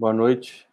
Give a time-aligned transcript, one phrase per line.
[0.00, 0.66] Boa noite.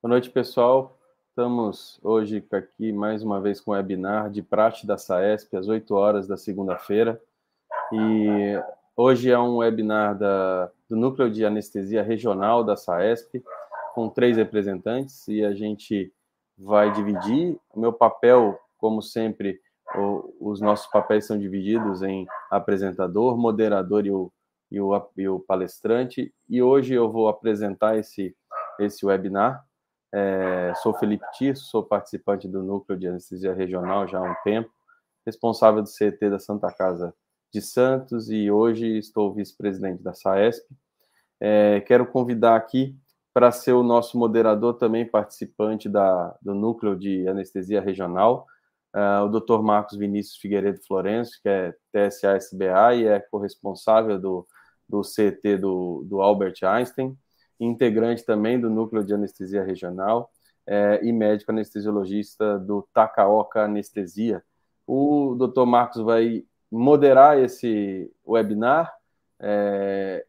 [0.00, 0.96] Boa noite, pessoal.
[1.30, 5.92] Estamos hoje aqui mais uma vez com o webinar de praxe da SAESP, às 8
[5.92, 7.20] horas da segunda-feira.
[7.92, 8.62] E
[8.96, 13.42] hoje é um webinar da, do Núcleo de Anestesia Regional da SAESP,
[13.96, 16.12] com três representantes, e a gente
[16.56, 17.58] vai dividir.
[17.74, 19.60] O meu papel, como sempre,
[19.96, 24.32] o, os nossos papéis são divididos em apresentador, moderador e o,
[24.70, 26.32] e o, e o palestrante.
[26.48, 28.36] E hoje eu vou apresentar esse,
[28.78, 29.64] esse webinar
[30.14, 34.70] é, sou Felipe Tirso, sou participante do Núcleo de Anestesia Regional já há um tempo,
[35.24, 37.14] responsável do CT da Santa Casa
[37.50, 40.66] de Santos e hoje estou vice-presidente da SAESP.
[41.40, 42.94] É, quero convidar aqui
[43.32, 48.46] para ser o nosso moderador também participante da, do Núcleo de Anestesia Regional,
[48.94, 49.62] uh, o Dr.
[49.62, 54.46] Marcos Vinícius Figueiredo Florencio, que é TSA-SBA e é corresponsável do,
[54.86, 57.16] do CT do, do Albert Einstein
[57.58, 60.30] integrante também do Núcleo de Anestesia Regional
[60.66, 64.42] é, e médico anestesiologista do Takaoka Anestesia.
[64.86, 65.64] O Dr.
[65.64, 68.92] Marcos vai moderar esse webinar
[69.38, 70.24] é,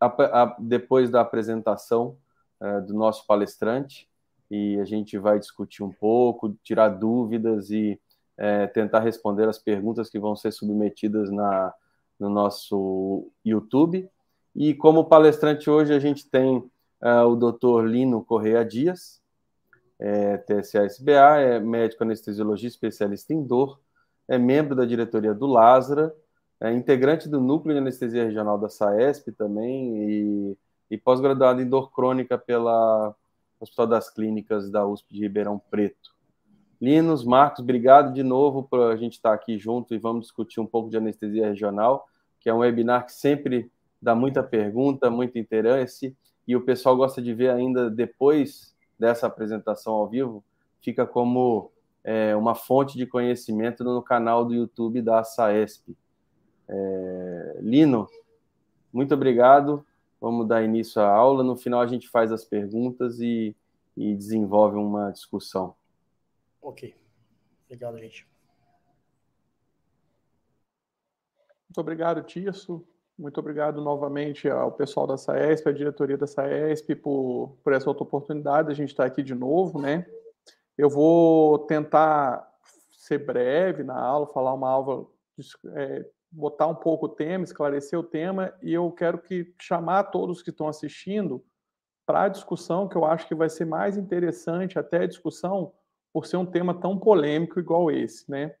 [0.00, 2.16] a, a, depois da apresentação
[2.60, 4.08] é, do nosso palestrante
[4.50, 8.00] e a gente vai discutir um pouco, tirar dúvidas e
[8.36, 11.72] é, tentar responder as perguntas que vão ser submetidas na,
[12.18, 14.08] no nosso YouTube.
[14.58, 19.20] E como palestrante hoje a gente tem uh, o doutor Lino Correia Dias,
[19.98, 23.78] é, TSA-SBA, é médico anestesiologista especialista em dor,
[24.26, 26.14] é membro da diretoria do Lázara,
[26.58, 30.58] é integrante do Núcleo de Anestesia Regional da SAESP também e,
[30.90, 33.14] e pós-graduado em dor crônica pela
[33.60, 36.14] Hospital das Clínicas da USP de Ribeirão Preto.
[36.80, 40.66] Linos, Marcos, obrigado de novo por a gente estar aqui junto e vamos discutir um
[40.66, 42.06] pouco de anestesia regional,
[42.40, 43.70] que é um webinar que sempre
[44.06, 46.16] dá muita pergunta, muito interesse
[46.46, 50.44] e o pessoal gosta de ver ainda depois dessa apresentação ao vivo,
[50.80, 51.72] fica como
[52.04, 55.96] é, uma fonte de conhecimento no canal do YouTube da SAESP.
[56.68, 58.08] É, Lino,
[58.92, 59.84] muito obrigado.
[60.20, 61.42] Vamos dar início à aula.
[61.42, 63.56] No final, a gente faz as perguntas e,
[63.96, 65.74] e desenvolve uma discussão.
[66.62, 66.94] Ok.
[67.64, 68.24] Obrigado, gente.
[71.68, 72.86] Muito obrigado, Tirso.
[73.18, 78.04] Muito obrigado novamente ao pessoal da SAESP, à diretoria da SAESP, por, por essa outra
[78.04, 78.70] oportunidade.
[78.70, 80.06] A gente está aqui de novo, né?
[80.76, 82.46] Eu vou tentar
[82.90, 85.06] ser breve na aula, falar uma aula,
[85.74, 90.42] é, botar um pouco o tema, esclarecer o tema, e eu quero que chamar todos
[90.42, 91.42] que estão assistindo
[92.04, 95.72] para a discussão, que eu acho que vai ser mais interessante até a discussão,
[96.12, 98.54] por ser um tema tão polêmico igual esse, né?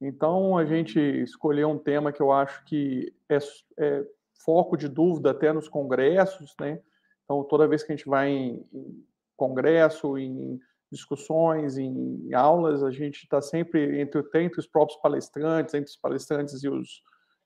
[0.00, 3.38] Então, a gente escolheu um tema que eu acho que é,
[3.78, 4.04] é
[4.44, 6.80] foco de dúvida até nos congressos, né?
[7.24, 9.04] Então, toda vez que a gente vai em, em
[9.36, 10.60] congresso, em
[10.90, 16.62] discussões, em aulas, a gente está sempre entre, entre os próprios palestrantes, entre os palestrantes
[16.62, 17.02] e, os,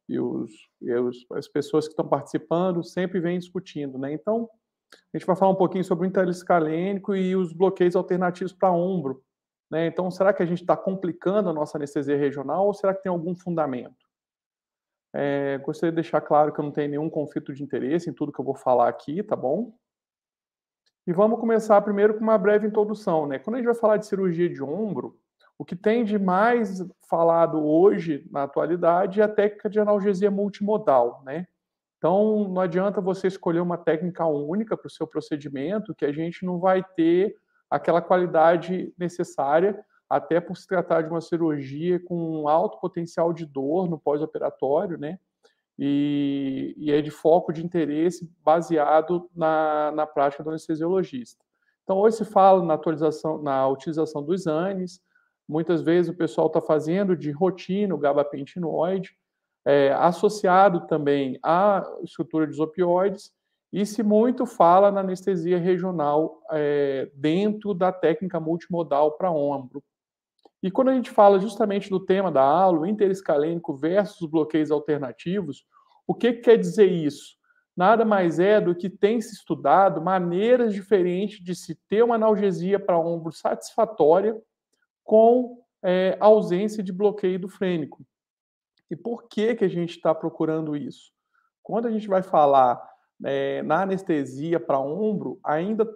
[0.08, 0.50] e, os,
[0.82, 4.12] e os, as pessoas que estão participando, sempre vem discutindo, né?
[4.12, 4.49] Então,
[4.93, 9.23] a gente vai falar um pouquinho sobre o interiscalênico e os bloqueios alternativos para ombro,
[9.70, 9.87] né?
[9.87, 13.11] Então, será que a gente está complicando a nossa anestesia regional ou será que tem
[13.11, 14.11] algum fundamento?
[15.12, 18.32] É, gostaria de deixar claro que eu não tenho nenhum conflito de interesse em tudo
[18.32, 19.75] que eu vou falar aqui, tá bom?
[21.06, 23.26] E vamos começar primeiro com uma breve introdução.
[23.26, 23.38] Né?
[23.38, 25.19] Quando a gente vai falar de cirurgia de ombro,
[25.58, 31.23] o que tem de mais falado hoje, na atualidade, é a técnica de analgesia multimodal.
[31.25, 31.46] Né?
[31.99, 36.44] Então, não adianta você escolher uma técnica única para o seu procedimento, que a gente
[36.44, 37.34] não vai ter
[37.70, 39.78] aquela qualidade necessária,
[40.08, 45.19] até por se tratar de uma cirurgia com alto potencial de dor no pós-operatório, né?
[45.78, 51.43] E, e, é de foco de interesse baseado na, na prática do anestesiologista.
[51.84, 55.00] Então, hoje se fala na, atualização, na utilização dos ANES,
[55.49, 59.16] muitas vezes o pessoal está fazendo de rotina o gabapentinoide,
[59.64, 63.32] é, associado também à estrutura dos opioides,
[63.72, 69.82] e se muito fala na anestesia regional é, dentro da técnica multimodal para ombro.
[70.62, 75.64] E quando a gente fala justamente do tema da aula, interescalênico versus bloqueios alternativos,
[76.06, 77.38] o que, que quer dizer isso?
[77.76, 82.78] Nada mais é do que tem se estudado maneiras diferentes de se ter uma analgesia
[82.78, 84.37] para ombro satisfatória
[85.05, 88.05] com é, ausência de bloqueio do frênico.
[88.90, 91.12] E por que, que a gente está procurando isso?
[91.62, 92.82] Quando a gente vai falar
[93.25, 95.88] é, na anestesia para ombro, ainda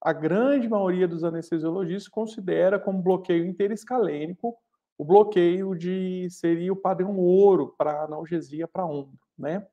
[0.00, 4.56] a grande maioria dos anestesiologistas considera como bloqueio interescalênico
[4.98, 9.66] o bloqueio de seria o padrão ouro para analgesia para ombro, né?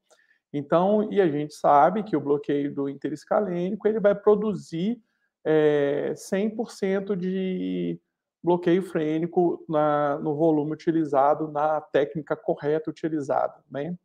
[0.52, 5.00] Então, e a gente sabe que o bloqueio do interescalênico ele vai produzir
[5.46, 8.00] é, 100% de
[8.44, 13.54] bloqueio frênico na, no volume utilizado, na técnica correta utilizada.
[13.70, 13.96] Né?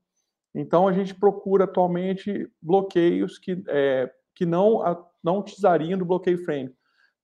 [0.54, 4.80] Então, a gente procura atualmente bloqueios que, é, que não,
[5.22, 6.76] não utilizariam do bloqueio frênico.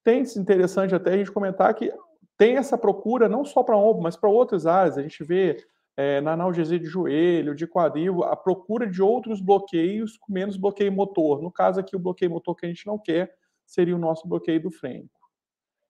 [0.03, 1.93] Tem interessante até a gente comentar que
[2.37, 4.97] tem essa procura não só para ombro, mas para outras áreas.
[4.97, 5.65] A gente vê
[5.97, 10.91] é, na analgesia de joelho, de quadril, a procura de outros bloqueios com menos bloqueio
[10.91, 11.43] motor.
[11.43, 13.35] No caso aqui, o bloqueio motor que a gente não quer
[13.67, 15.21] seria o nosso bloqueio do frênico.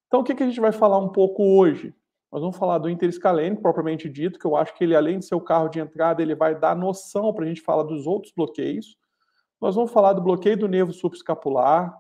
[0.09, 1.95] Então, o que, que a gente vai falar um pouco hoje?
[2.33, 5.35] Nós vamos falar do interescalênico, propriamente dito, que eu acho que ele, além de ser
[5.35, 8.97] o carro de entrada, ele vai dar noção para a gente falar dos outros bloqueios.
[9.61, 11.95] Nós vamos falar do bloqueio do nervo subescapular,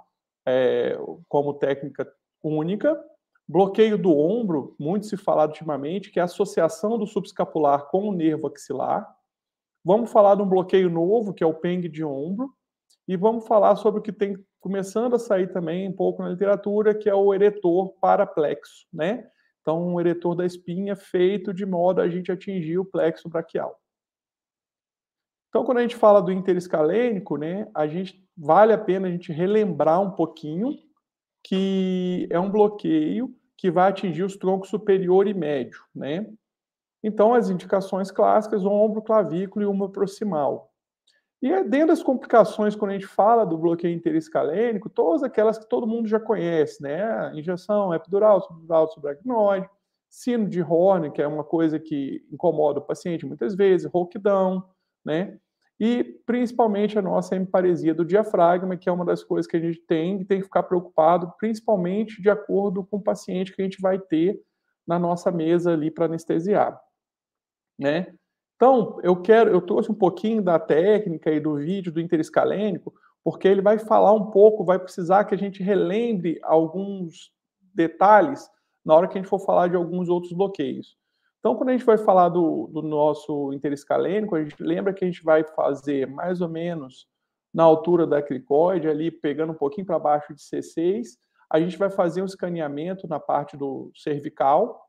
[0.47, 0.97] é,
[1.29, 2.11] como técnica
[2.43, 2.99] única.
[3.47, 8.13] Bloqueio do ombro, muito se falado ultimamente, que é a associação do subescapular com o
[8.13, 9.07] nervo axilar.
[9.85, 12.55] Vamos falar de um bloqueio novo, que é o PENG de ombro.
[13.09, 16.95] E vamos falar sobre o que tem começando a sair também um pouco na literatura,
[16.95, 19.29] que é o eretor paraplexo, né?
[19.61, 23.79] Então, um eretor da espinha feito de modo a gente atingir o plexo braquial.
[25.49, 29.33] Então, quando a gente fala do interescalênico, né, a gente vale a pena a gente
[29.33, 30.79] relembrar um pouquinho
[31.45, 36.26] que é um bloqueio que vai atingir os troncos superior e médio, né?
[37.02, 40.70] Então, as indicações clássicas, ombro, clavículo e uma proximal.
[41.42, 45.66] E é dentro das complicações, quando a gente fala do bloqueio interescalênico, todas aquelas que
[45.68, 47.32] todo mundo já conhece, né?
[47.35, 49.68] Injeção epidural, subdural, subaracnoide,
[50.09, 54.62] sino de Horn, que é uma coisa que incomoda o paciente muitas vezes, rouquidão,
[55.04, 55.38] né?
[55.78, 59.80] E principalmente a nossa hemiparesia do diafragma, que é uma das coisas que a gente
[59.87, 63.80] tem e tem que ficar preocupado, principalmente de acordo com o paciente que a gente
[63.80, 64.38] vai ter
[64.87, 66.78] na nossa mesa ali para anestesiar,
[67.78, 68.14] né?
[68.61, 72.93] Então, eu quero, eu trouxe um pouquinho da técnica e do vídeo do interescalênico,
[73.25, 77.33] porque ele vai falar um pouco, vai precisar que a gente relembre alguns
[77.75, 78.50] detalhes
[78.85, 80.95] na hora que a gente for falar de alguns outros bloqueios.
[81.38, 85.09] Então, quando a gente vai falar do, do nosso interescalênico, a gente lembra que a
[85.09, 87.09] gente vai fazer mais ou menos
[87.55, 91.17] na altura da cricoide, ali pegando um pouquinho para baixo de C6,
[91.50, 94.83] a gente vai fazer um escaneamento na parte do cervical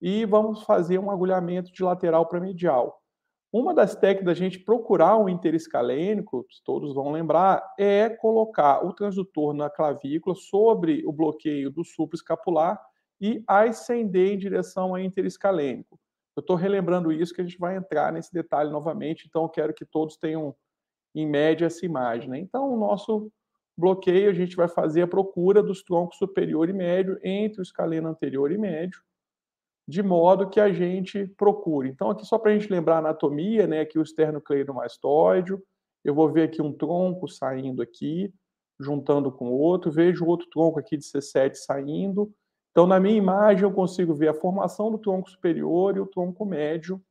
[0.00, 3.02] e vamos fazer um agulhamento de lateral para medial.
[3.50, 9.54] Uma das técnicas da gente procurar um interescalênico, todos vão lembrar, é colocar o transdutor
[9.54, 12.78] na clavícula sobre o bloqueio do supraescapular
[13.18, 15.98] e ascender em direção ao interescalênico.
[16.36, 19.72] Eu estou relembrando isso que a gente vai entrar nesse detalhe novamente, então eu quero
[19.72, 20.54] que todos tenham
[21.14, 22.28] em média essa imagem.
[22.28, 22.38] Né?
[22.38, 23.32] Então, o nosso
[23.76, 28.08] bloqueio, a gente vai fazer a procura dos troncos superior e médio entre o escaleno
[28.08, 29.00] anterior e médio,
[29.88, 31.88] de modo que a gente procure.
[31.88, 33.80] Então, aqui só para a gente lembrar a anatomia, né?
[33.80, 35.56] Aqui o esternocleidomastoide,
[36.04, 38.30] eu vou ver aqui um tronco saindo aqui,
[38.78, 42.30] juntando com o outro, vejo outro tronco aqui de C7 saindo.
[42.70, 46.44] Então, na minha imagem, eu consigo ver a formação do tronco superior e o tronco
[46.44, 47.02] médio,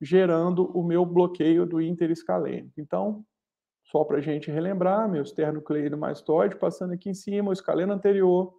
[0.00, 2.80] gerando o meu bloqueio do interescalênico.
[2.80, 3.24] Então,
[3.84, 8.54] só para a gente relembrar, meu esternocleidomastoide passando aqui em cima, o escaleno anterior,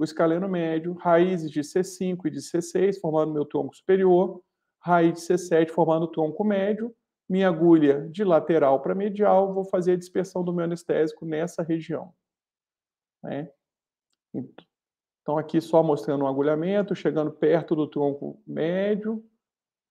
[0.00, 4.42] o escaleno médio, raízes de C5 e de C6, formando meu tronco superior,
[4.82, 6.96] raiz de C7 formando o tronco médio,
[7.28, 12.14] minha agulha de lateral para medial, vou fazer a dispersão do meu anestésico nessa região.
[13.22, 13.52] Né?
[15.20, 19.22] Então, aqui só mostrando um agulhamento, chegando perto do tronco médio,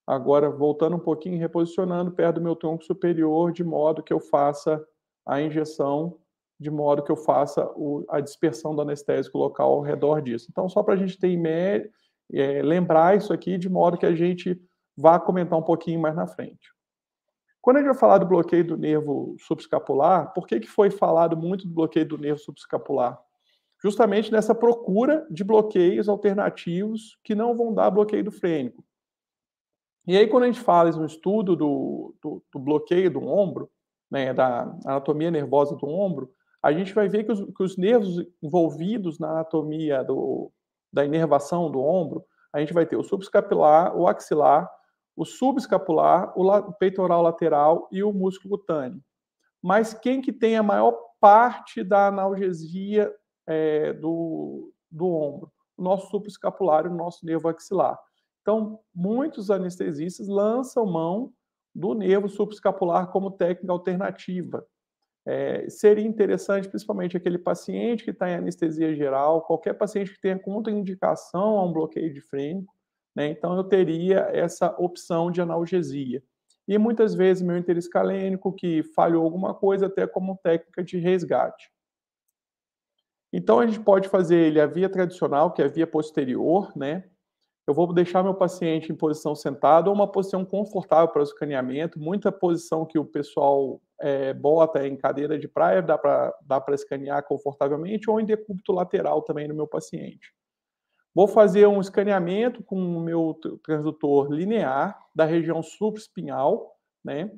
[0.04, 4.84] agora voltando um pouquinho, reposicionando perto do meu tronco superior, de modo que eu faça
[5.24, 6.18] a injeção
[6.60, 10.48] de modo que eu faça o, a dispersão do anestésico local ao redor disso.
[10.50, 11.90] Então, só para a gente ter
[12.30, 14.60] é, lembrar isso aqui, de modo que a gente
[14.94, 16.70] vá comentar um pouquinho mais na frente.
[17.62, 21.34] Quando a gente vai falar do bloqueio do nervo subescapular, por que, que foi falado
[21.34, 23.18] muito do bloqueio do nervo subescapular?
[23.82, 28.84] Justamente nessa procura de bloqueios alternativos que não vão dar bloqueio do frênico.
[30.06, 33.70] E aí, quando a gente fala um estudo do, do, do bloqueio do ombro,
[34.10, 36.30] né, da anatomia nervosa do ombro,
[36.62, 40.52] a gente vai ver que os, que os nervos envolvidos na anatomia do,
[40.92, 44.70] da inervação do ombro, a gente vai ter o subescapular, o axilar,
[45.16, 49.02] o subescapular, o, o peitoral lateral e o músculo cutâneo.
[49.62, 53.12] Mas quem que tem a maior parte da analgesia
[53.46, 55.52] é, do, do ombro?
[55.76, 57.98] O nosso subescapular e o nosso nervo axilar.
[58.42, 61.32] Então, muitos anestesistas lançam mão
[61.74, 64.66] do nervo subescapular como técnica alternativa.
[65.26, 70.38] É, seria interessante, principalmente aquele paciente que está em anestesia geral, qualquer paciente que tenha
[70.38, 72.74] contraindicação a um bloqueio de frênico,
[73.14, 76.22] né, então eu teria essa opção de analgesia.
[76.68, 81.70] e muitas vezes meu interescalênico que falhou alguma coisa até como técnica de resgate.
[83.32, 87.04] Então a gente pode fazer ele a via tradicional, que é a via posterior, né?
[87.70, 92.00] Eu vou deixar meu paciente em posição sentada ou uma posição confortável para o escaneamento.
[92.00, 97.22] Muita posição que o pessoal é, bota em cadeira de praia dá para dá escanear
[97.22, 100.34] confortavelmente ou em decúbito lateral também no meu paciente.
[101.14, 107.30] Vou fazer um escaneamento com o meu transdutor linear da região supraespinhal, né?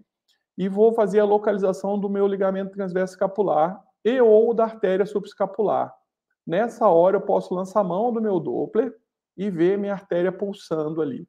[0.56, 5.94] E vou fazer a localização do meu ligamento transverso escapular e ou da artéria subescapular.
[6.46, 9.01] Nessa hora eu posso lançar a mão do meu Doppler
[9.36, 11.26] e ver minha artéria pulsando ali.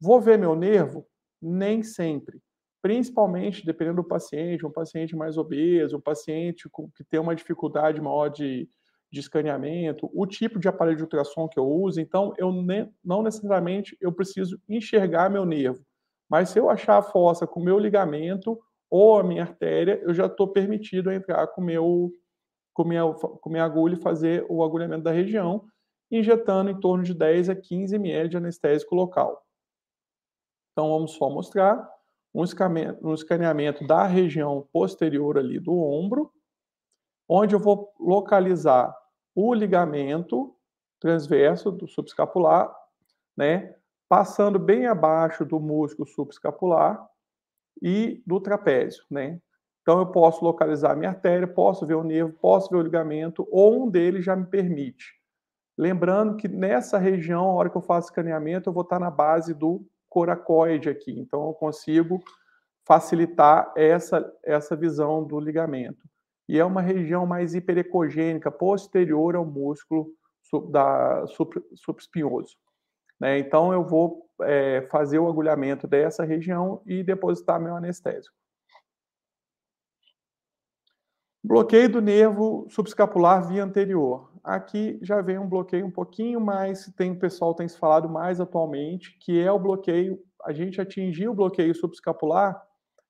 [0.00, 1.06] Vou ver meu nervo?
[1.40, 2.40] Nem sempre.
[2.80, 8.28] Principalmente dependendo do paciente, um paciente mais obeso, um paciente que tem uma dificuldade maior
[8.28, 8.68] de,
[9.12, 12.00] de escaneamento, o tipo de aparelho de ultrassom que eu uso.
[12.00, 15.84] Então, eu ne, não necessariamente eu preciso enxergar meu nervo.
[16.28, 18.58] Mas se eu achar a fossa com o meu ligamento
[18.90, 22.10] ou a minha artéria, eu já estou permitido entrar com, meu,
[22.72, 25.64] com, minha, com minha agulha e fazer o agulhamento da região,
[26.12, 29.44] injetando em torno de 10 a 15 ml de anestésico local.
[30.70, 31.90] Então, vamos só mostrar
[32.34, 36.32] um escaneamento, da região posterior ali do ombro,
[37.28, 38.96] onde eu vou localizar
[39.34, 40.54] o ligamento
[41.00, 42.72] transverso do subescapular,
[43.36, 43.74] né,
[44.08, 47.08] passando bem abaixo do músculo subescapular,
[47.80, 49.40] e do trapézio, né?
[49.80, 53.84] Então eu posso localizar minha artéria, posso ver o nervo, posso ver o ligamento, ou
[53.84, 55.20] um deles já me permite.
[55.76, 59.54] Lembrando que nessa região, a hora que eu faço escaneamento, eu vou estar na base
[59.54, 61.18] do coracoide aqui.
[61.18, 62.22] Então eu consigo
[62.84, 66.06] facilitar essa, essa visão do ligamento.
[66.48, 70.10] E é uma região mais hiperecogênica, posterior ao músculo
[70.70, 71.24] da
[71.76, 72.56] subespinhoso.
[73.18, 73.38] Né?
[73.38, 78.34] Então, eu vou é, fazer o agulhamento dessa região e depositar meu anestésico.
[81.44, 84.31] Bloqueio do nervo subescapular via anterior.
[84.42, 88.40] Aqui já vem um bloqueio um pouquinho mais, tem o pessoal tem se falado mais
[88.40, 92.60] atualmente, que é o bloqueio, a gente atingiu o bloqueio subescapular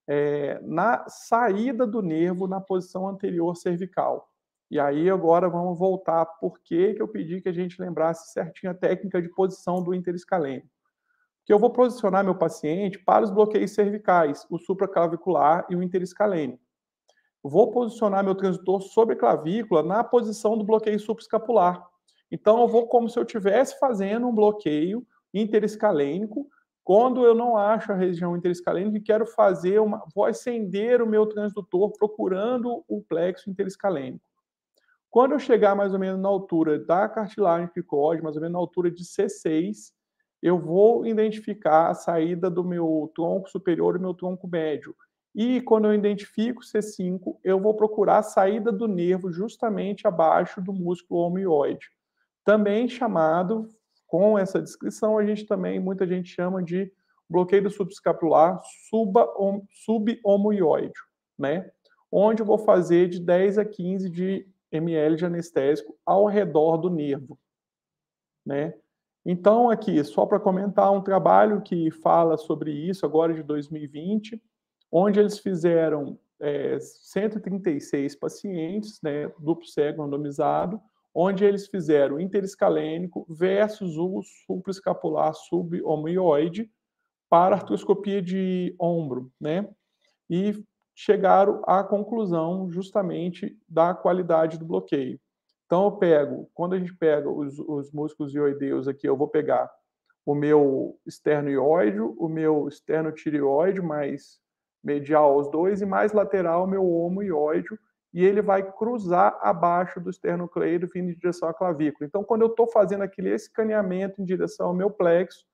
[0.07, 4.29] é, na saída do nervo na posição anterior cervical.
[4.69, 8.75] E aí agora vamos voltar por que eu pedi que a gente lembrasse certinho a
[8.75, 10.67] técnica de posição do interescalênico.
[11.45, 16.62] Que eu vou posicionar meu paciente para os bloqueios cervicais, o supraclavicular e o interescalênico.
[17.43, 21.85] Vou posicionar meu transdutor sobre clavícula na posição do bloqueio supraescapular.
[22.31, 26.47] Então eu vou como se eu estivesse fazendo um bloqueio interescalênico
[26.83, 31.25] quando eu não acho a região interescalênica e quero fazer uma, vou acender o meu
[31.25, 34.25] transdutor procurando o plexo interescalênico.
[35.09, 38.59] Quando eu chegar mais ou menos na altura da cartilagem picóide, mais ou menos na
[38.59, 39.93] altura de C6,
[40.41, 44.93] eu vou identificar a saída do meu tronco superior e meu tronco médio.
[45.35, 50.71] E quando eu identifico C5, eu vou procurar a saída do nervo justamente abaixo do
[50.71, 51.87] músculo homioide.
[52.45, 53.67] Também chamado,
[54.05, 56.91] com essa descrição, a gente também, muita gente chama de
[57.27, 58.59] bloqueio do subescapular
[59.85, 60.99] subhomioide,
[61.37, 61.71] né?
[62.11, 66.91] Onde eu vou fazer de 10 a 15 de ml de anestésico ao redor do
[66.91, 67.39] nervo,
[68.45, 68.75] né?
[69.25, 74.39] Então, aqui, só para comentar, um trabalho que fala sobre isso, agora de 2020,
[74.95, 80.79] onde eles fizeram é, 136 pacientes, né, duplo cego randomizado,
[81.15, 86.69] onde eles fizeram interescalênico versus o supraescapular subhomioide
[87.27, 89.67] para artroscopia de ombro, né?
[90.29, 90.63] E
[90.95, 95.19] chegaram à conclusão justamente da qualidade do bloqueio.
[95.65, 99.71] Então, eu pego, quando a gente pega os, os músculos ioideus aqui, eu vou pegar
[100.23, 104.42] o meu esternoióide, o meu esternotireoide, mais
[104.83, 107.69] medial aos dois, e mais lateral meu homoioide,
[108.13, 112.05] e ele vai cruzar abaixo do esternocleido, vindo em direção à clavícula.
[112.05, 115.45] Então, quando eu estou fazendo aquele escaneamento em direção ao meu plexo,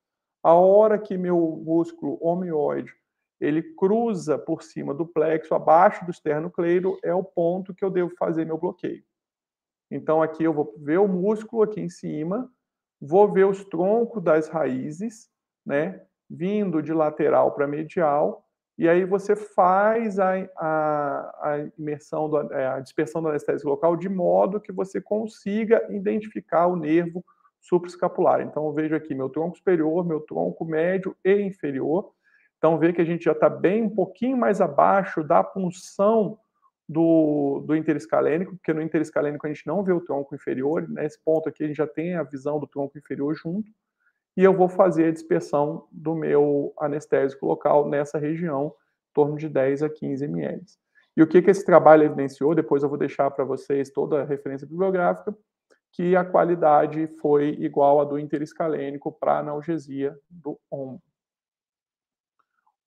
[0.43, 2.93] a hora que meu músculo homoioide
[3.39, 8.11] ele cruza por cima do plexo, abaixo do esternocleido, é o ponto que eu devo
[8.17, 9.03] fazer meu bloqueio.
[9.89, 12.51] Então, aqui eu vou ver o músculo aqui em cima,
[12.99, 15.29] vou ver os troncos das raízes,
[15.65, 18.45] né, vindo de lateral para medial,
[18.79, 23.95] e aí você faz a, a, a imersão, do, é, a dispersão do anestésico local
[23.95, 27.23] de modo que você consiga identificar o nervo
[27.61, 28.41] supraescapular.
[28.41, 32.11] Então, eu vejo aqui meu tronco superior, meu tronco médio e inferior,
[32.59, 36.37] então, vê que a gente já está bem um pouquinho mais abaixo da punção
[36.87, 41.47] do, do interescalênico, porque no interescalênico a gente não vê o tronco inferior, nesse ponto
[41.47, 43.71] aqui a gente já tem a visão do tronco inferior junto.
[44.35, 49.49] E eu vou fazer a dispersão do meu anestésico local nessa região, em torno de
[49.49, 50.63] 10 a 15 ml.
[51.17, 52.55] E o que, que esse trabalho evidenciou?
[52.55, 55.35] Depois eu vou deixar para vocês toda a referência bibliográfica,
[55.91, 61.01] que a qualidade foi igual à do interescalênico para analgesia do ombro.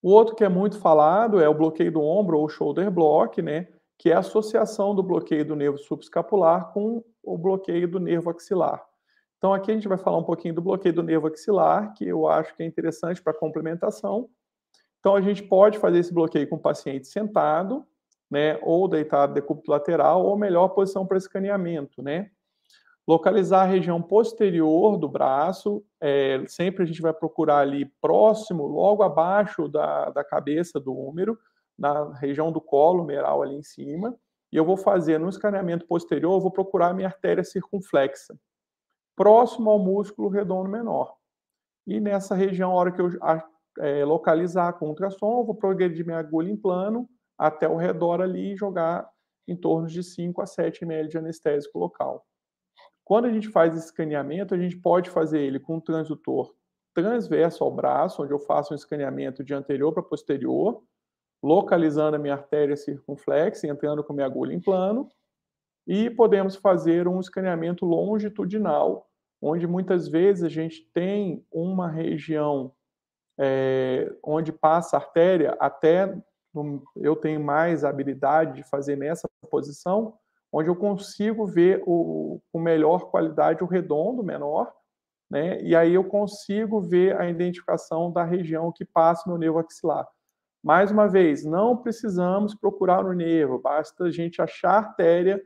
[0.01, 3.67] O outro que é muito falado é o bloqueio do ombro ou shoulder block, né?
[3.97, 8.83] Que é a associação do bloqueio do nervo subescapular com o bloqueio do nervo axilar.
[9.43, 12.29] Então aqui a gente vai falar um pouquinho do bloqueio do nervo axilar, que eu
[12.29, 14.29] acho que é interessante para complementação.
[15.01, 17.85] Então a gente pode fazer esse bloqueio com o paciente sentado,
[18.31, 22.31] né, ou deitado decúbito lateral, ou melhor posição para escaneamento, né?
[23.05, 29.03] Localizar a região posterior do braço, é, sempre a gente vai procurar ali próximo, logo
[29.03, 31.37] abaixo da, da cabeça do úmero,
[31.77, 34.15] na região do colo meral ali em cima,
[34.53, 38.39] e eu vou fazer no escaneamento posterior, eu vou procurar a minha artéria circunflexa,
[39.15, 41.15] próximo ao músculo redondo menor.
[41.85, 43.09] E nessa região, a hora que eu
[43.79, 48.53] é, localizar com ultrassom, eu vou progredir minha agulha em plano até o redor ali
[48.53, 49.09] e jogar
[49.47, 52.25] em torno de 5 a 7 ml de anestésico local.
[53.03, 56.53] Quando a gente faz esse escaneamento, a gente pode fazer ele com um transdutor
[56.93, 60.83] transverso ao braço, onde eu faço um escaneamento de anterior para posterior,
[61.43, 65.09] localizando a minha artéria circunflexa, entrando com minha agulha em plano,
[65.85, 69.07] e podemos fazer um escaneamento longitudinal,
[69.41, 72.73] onde muitas vezes a gente tem uma região
[73.37, 76.15] é, onde passa a artéria, até
[76.95, 80.13] eu tenho mais habilidade de fazer nessa posição,
[80.51, 84.71] onde eu consigo ver o, melhor qualidade o redondo menor,
[85.29, 85.59] né?
[85.63, 90.07] E aí eu consigo ver a identificação da região que passa meu nervo axilar.
[90.63, 95.43] Mais uma vez, não precisamos procurar o nervo, basta a gente achar a artéria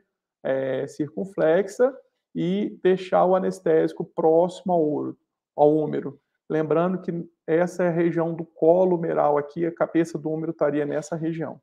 [0.48, 1.94] é, circunflexa
[2.34, 5.18] e deixar o anestésico próximo ao, ouro,
[5.54, 6.18] ao úmero.
[6.48, 7.12] Lembrando que
[7.46, 11.60] essa é a região do colo humeral aqui, a cabeça do úmero estaria nessa região.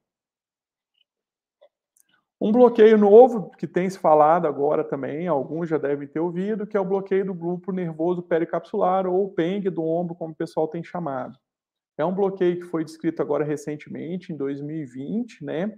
[2.40, 6.78] Um bloqueio novo que tem se falado agora também, alguns já devem ter ouvido, que
[6.78, 10.84] é o bloqueio do grupo nervoso pericapsular ou PENG do ombro, como o pessoal tem
[10.84, 11.40] chamado.
[11.98, 15.76] É um bloqueio que foi descrito agora recentemente, em 2020, né?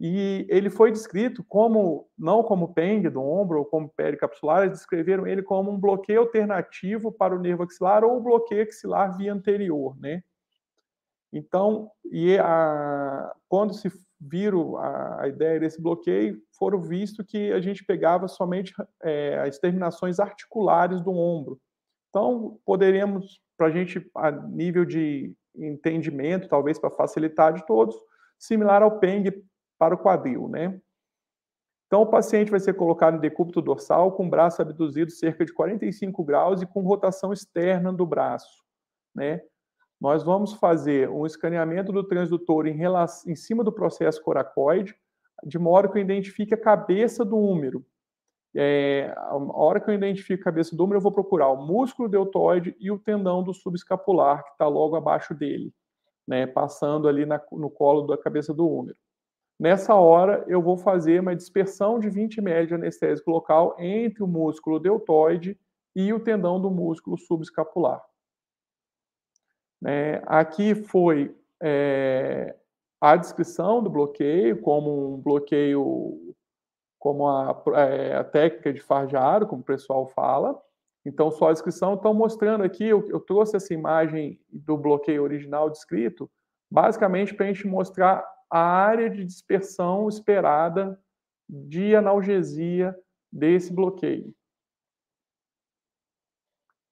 [0.00, 5.26] E ele foi descrito como, não como PENG do ombro ou como pericapsular, eles descreveram
[5.26, 10.22] ele como um bloqueio alternativo para o nervo axilar ou bloqueio axilar via anterior, né?
[11.32, 17.60] Então, e a, quando se viram a, a, ideia desse bloqueio, foram visto que a
[17.60, 21.60] gente pegava somente é, as terminações articulares do ombro.
[22.08, 27.96] Então, poderíamos, para a gente, a nível de entendimento, talvez para facilitar de todos,
[28.38, 29.44] similar ao PENG
[29.84, 30.80] para o quadril, né?
[31.86, 35.52] Então, o paciente vai ser colocado em decúbito dorsal com o braço abduzido cerca de
[35.52, 38.64] 45 graus e com rotação externa do braço,
[39.14, 39.42] né?
[40.00, 44.94] nós vamos fazer um escaneamento do transdutor em, relação, em cima do processo coracoide,
[45.42, 47.84] de modo que eu identifique a cabeça do úmero.
[48.56, 52.08] É, a hora que eu identifico a cabeça do úmero, eu vou procurar o músculo
[52.08, 55.72] deltoide e o tendão do subescapular, que está logo abaixo dele,
[56.26, 58.98] né, passando ali na, no colo da cabeça do úmero.
[59.64, 64.26] Nessa hora, eu vou fazer uma dispersão de 20 ml de anestésico local entre o
[64.26, 65.58] músculo deltoide
[65.96, 68.04] e o tendão do músculo subescapular.
[69.80, 70.22] Né?
[70.26, 72.54] Aqui foi é,
[73.00, 76.34] a descrição do bloqueio, como um bloqueio,
[76.98, 80.62] como a, é, a técnica de Farjaro, como o pessoal fala.
[81.06, 81.94] Então, só a descrição.
[81.94, 86.30] Estão mostrando aqui, eu, eu trouxe essa imagem do bloqueio original descrito,
[86.70, 90.98] basicamente para a gente mostrar a área de dispersão esperada
[91.48, 92.96] de analgesia
[93.32, 94.34] desse bloqueio.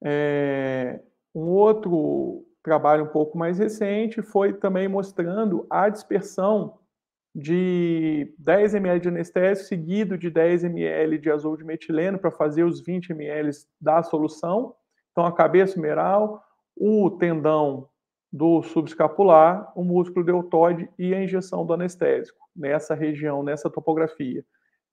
[0.04, 1.00] É,
[1.34, 6.78] um outro trabalho um pouco mais recente foi também mostrando a dispersão
[7.34, 12.64] de 10 ml de anestésico seguido de 10 ml de azul de metileno para fazer
[12.64, 14.74] os 20 ml da solução.
[15.12, 16.44] Então, a cabeça humeral,
[16.76, 17.88] o tendão
[18.32, 24.44] do subescapular, o músculo deltoide e a injeção do anestésico nessa região, nessa topografia.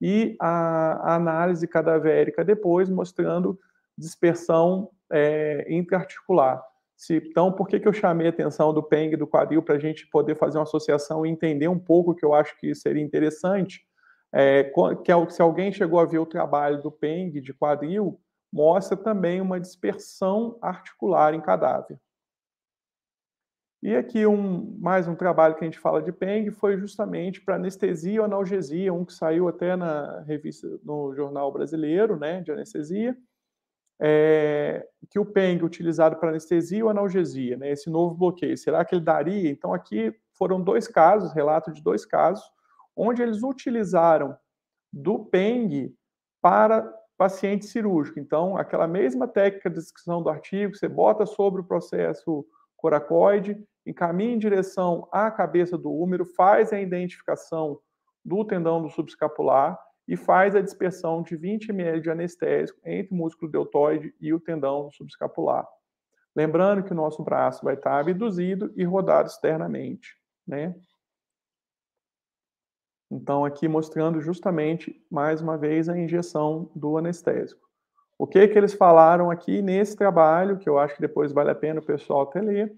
[0.01, 3.57] E a, a análise cadavérica depois mostrando
[3.97, 6.61] dispersão é, intraarticular.
[6.95, 9.79] Se, então, por que, que eu chamei a atenção do PENG do quadril para a
[9.79, 13.85] gente poder fazer uma associação e entender um pouco que eu acho que seria interessante?
[14.33, 14.65] É,
[15.03, 18.19] que se alguém chegou a ver o trabalho do PENG de quadril,
[18.51, 21.97] mostra também uma dispersão articular em cadáver.
[23.81, 27.55] E aqui um, mais um trabalho que a gente fala de PENG foi justamente para
[27.55, 33.17] anestesia ou analgesia, um que saiu até na revista, no jornal brasileiro, né, de anestesia,
[33.97, 38.95] é, que o PENG utilizado para anestesia ou analgesia, né, esse novo bloqueio, será que
[38.95, 39.49] ele daria?
[39.49, 42.43] Então, aqui foram dois casos, relato de dois casos,
[42.93, 44.35] onde eles utilizaram
[44.91, 45.95] do PENG
[46.41, 46.81] para
[47.17, 48.19] paciente cirúrgico.
[48.19, 54.33] Então, aquela mesma técnica de descrição do artigo, você bota sobre o processo coracoide, encaminha
[54.33, 57.79] em direção à cabeça do úmero, faz a identificação
[58.23, 63.17] do tendão do subescapular e faz a dispersão de 20 ml de anestésico entre o
[63.17, 65.67] músculo deltoide e o tendão subescapular.
[66.35, 70.15] Lembrando que o nosso braço vai estar abduzido e rodado externamente,
[70.47, 70.75] né?
[73.11, 77.67] Então, aqui mostrando justamente, mais uma vez, a injeção do anestésico.
[78.17, 81.55] O que que eles falaram aqui nesse trabalho, que eu acho que depois vale a
[81.55, 82.71] pena o pessoal até ler,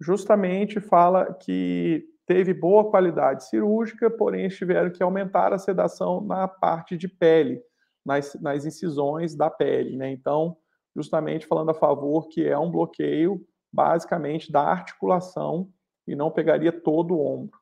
[0.00, 6.96] justamente fala que teve boa qualidade cirúrgica, porém tiveram que aumentar a sedação na parte
[6.96, 7.62] de pele,
[8.04, 10.10] nas, nas incisões da pele, né?
[10.10, 10.56] Então,
[10.94, 15.70] justamente falando a favor que é um bloqueio basicamente da articulação
[16.06, 17.58] e não pegaria todo o ombro.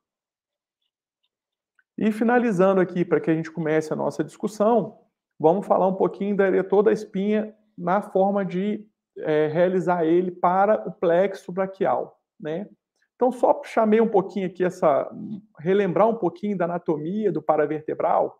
[1.96, 4.98] E finalizando aqui, para que a gente comece a nossa discussão,
[5.38, 8.86] vamos falar um pouquinho da eretor da espinha na forma de
[9.18, 12.68] é, realizar ele para o plexo braquial, né?
[13.14, 15.10] Então, só chamei um pouquinho aqui essa,
[15.58, 18.38] relembrar um pouquinho da anatomia do paravertebral,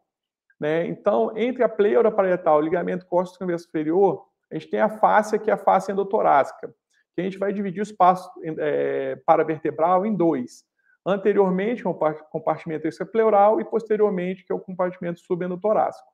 [0.60, 0.86] né?
[0.86, 4.88] Então, entre a pleura parietal e o ligamento cóccix transverso superior, a gente tem a
[4.88, 6.74] face que é a face endotorácica,
[7.14, 10.64] que a gente vai dividir o espaço é, paravertebral em dois.
[11.06, 11.94] Anteriormente, o
[12.30, 16.08] compartimento extrapleural e posteriormente, que é o compartimento subendotorácico.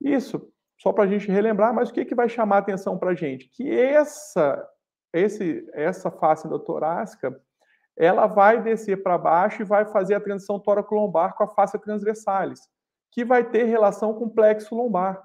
[0.00, 3.10] Isso, só para a gente relembrar, mas o que, que vai chamar a atenção para
[3.10, 3.48] a gente?
[3.48, 4.64] Que essa,
[5.12, 7.40] esse, essa face endotorácica
[7.98, 12.60] ela vai descer para baixo e vai fazer a transição tóraco-lombar com a face transversalis,
[13.10, 15.20] que vai ter relação com o plexo lombar.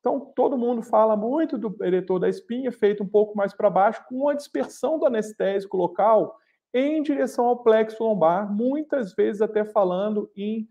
[0.00, 4.04] Então, todo mundo fala muito do eretor da espinha, feito um pouco mais para baixo,
[4.08, 6.36] com a dispersão do anestésico local
[6.74, 10.68] em direção ao plexo lombar, muitas vezes até falando em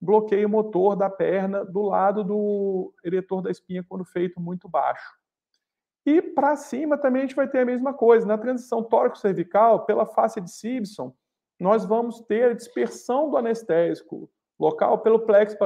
[0.00, 5.17] bloqueio motor da perna do lado do eretor da espinha quando feito muito baixo.
[6.08, 8.26] E para cima também a gente vai ter a mesma coisa.
[8.26, 11.14] Na transição tóraco-cervical, pela face de Simpson,
[11.60, 15.58] nós vamos ter a dispersão do anestésico local pelo plexo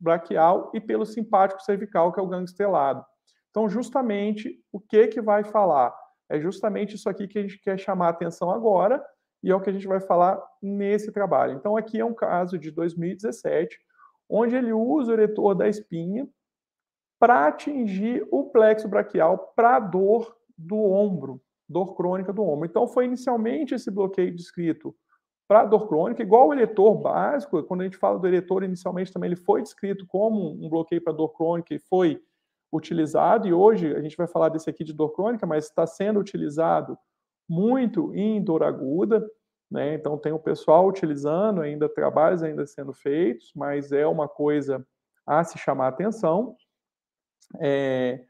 [0.00, 3.04] braquial e pelo simpático cervical, que é o gangue estelado.
[3.50, 5.94] Então, justamente, o que que vai falar?
[6.26, 9.04] É justamente isso aqui que a gente quer chamar a atenção agora,
[9.42, 11.52] e é o que a gente vai falar nesse trabalho.
[11.52, 13.78] Então, aqui é um caso de 2017,
[14.26, 16.26] onde ele usa o eretor da espinha
[17.22, 22.66] para atingir o plexo braquial para dor do ombro, dor crônica do ombro.
[22.66, 24.92] Então, foi inicialmente esse bloqueio descrito
[25.46, 29.28] para dor crônica, igual o eretor básico, quando a gente fala do eretor, inicialmente também
[29.28, 32.20] ele foi descrito como um bloqueio para dor crônica e foi
[32.72, 36.18] utilizado, e hoje a gente vai falar desse aqui de dor crônica, mas está sendo
[36.18, 36.98] utilizado
[37.48, 39.24] muito em dor aguda,
[39.70, 39.94] né?
[39.94, 44.84] Então tem o pessoal utilizando, ainda trabalhos ainda sendo feitos, mas é uma coisa
[45.24, 46.56] a se chamar atenção.
[47.60, 48.20] É,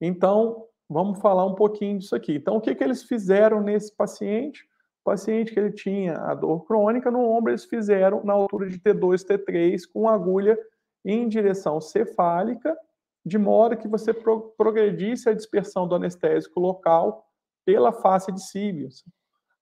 [0.00, 2.34] então, vamos falar um pouquinho disso aqui.
[2.34, 4.64] Então, o que, que eles fizeram nesse paciente?
[5.02, 8.78] O paciente que ele tinha a dor crônica no ombro, eles fizeram na altura de
[8.78, 10.58] T2, T3, com agulha
[11.04, 12.76] em direção cefálica,
[13.24, 17.26] de modo que você pro progredisse a dispersão do anestésico local
[17.64, 19.10] pela face de Sibson.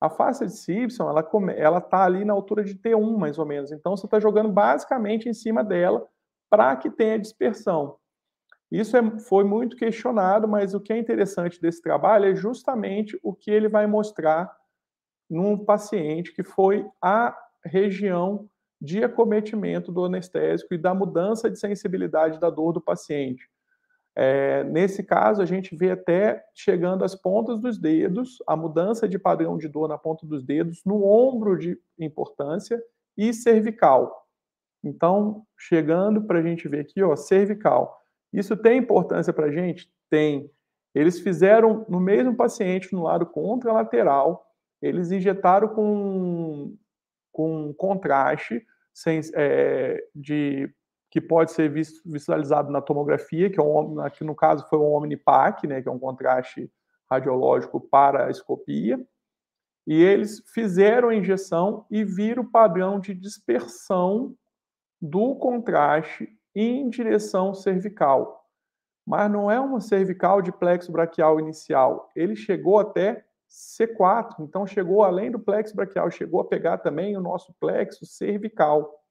[0.01, 3.71] A face de Sibson, ela ela está ali na altura de T1, mais ou menos.
[3.71, 6.07] Então, você está jogando basicamente em cima dela
[6.49, 7.97] para que tenha dispersão.
[8.71, 13.35] Isso é, foi muito questionado, mas o que é interessante desse trabalho é justamente o
[13.35, 14.51] que ele vai mostrar
[15.29, 18.49] num paciente que foi a região
[18.81, 23.49] de acometimento do anestésico e da mudança de sensibilidade da dor do paciente.
[24.17, 29.19] É, nesse caso, a gente vê até chegando às pontas dos dedos, a mudança de
[29.19, 32.83] padrão de dor na ponta dos dedos, no ombro de importância
[33.17, 34.27] e cervical.
[34.83, 38.00] Então, chegando para a gente ver aqui, ó, cervical.
[38.33, 39.91] Isso tem importância para a gente?
[40.09, 40.51] Tem.
[40.95, 44.47] Eles fizeram no mesmo paciente, no lado contralateral,
[44.83, 46.77] eles injetaram com,
[47.33, 50.73] com contraste sem, é, de,
[51.11, 55.67] que pode ser visualizado na tomografia, que, é um, aqui no caso foi um Omnipac,
[55.67, 56.71] né, que é um contraste
[57.11, 59.01] radiológico para a escopia,
[59.87, 64.35] e eles fizeram a injeção e viram o padrão de dispersão
[65.01, 68.47] do contraste em direção cervical.
[69.07, 72.11] Mas não é uma cervical de plexo braquial inicial.
[72.15, 77.21] Ele chegou até C4, então chegou além do plexo braquial, chegou a pegar também o
[77.21, 79.03] nosso plexo cervical.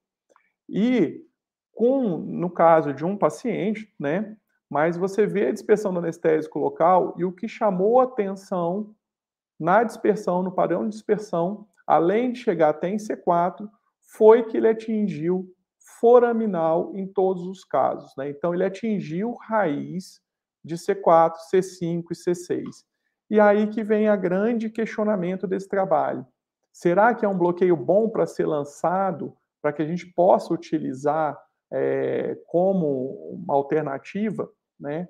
[0.67, 1.25] E
[1.73, 4.37] com no caso de um paciente, né,
[4.69, 8.95] mas você vê a dispersão do anestésico local e o que chamou atenção
[9.59, 14.67] na dispersão, no padrão de dispersão, além de chegar até em C4, foi que ele
[14.67, 15.53] atingiu
[15.99, 18.11] foraminal em todos os casos.
[18.17, 18.29] Né?
[18.29, 20.21] Então, ele atingiu raiz
[20.63, 22.63] de C4, C5 e C6.
[23.29, 26.25] E aí que vem a grande questionamento desse trabalho.
[26.71, 31.37] Será que é um bloqueio bom para ser lançado, para que a gente possa utilizar
[31.71, 34.49] é, como uma alternativa?
[34.79, 35.07] né?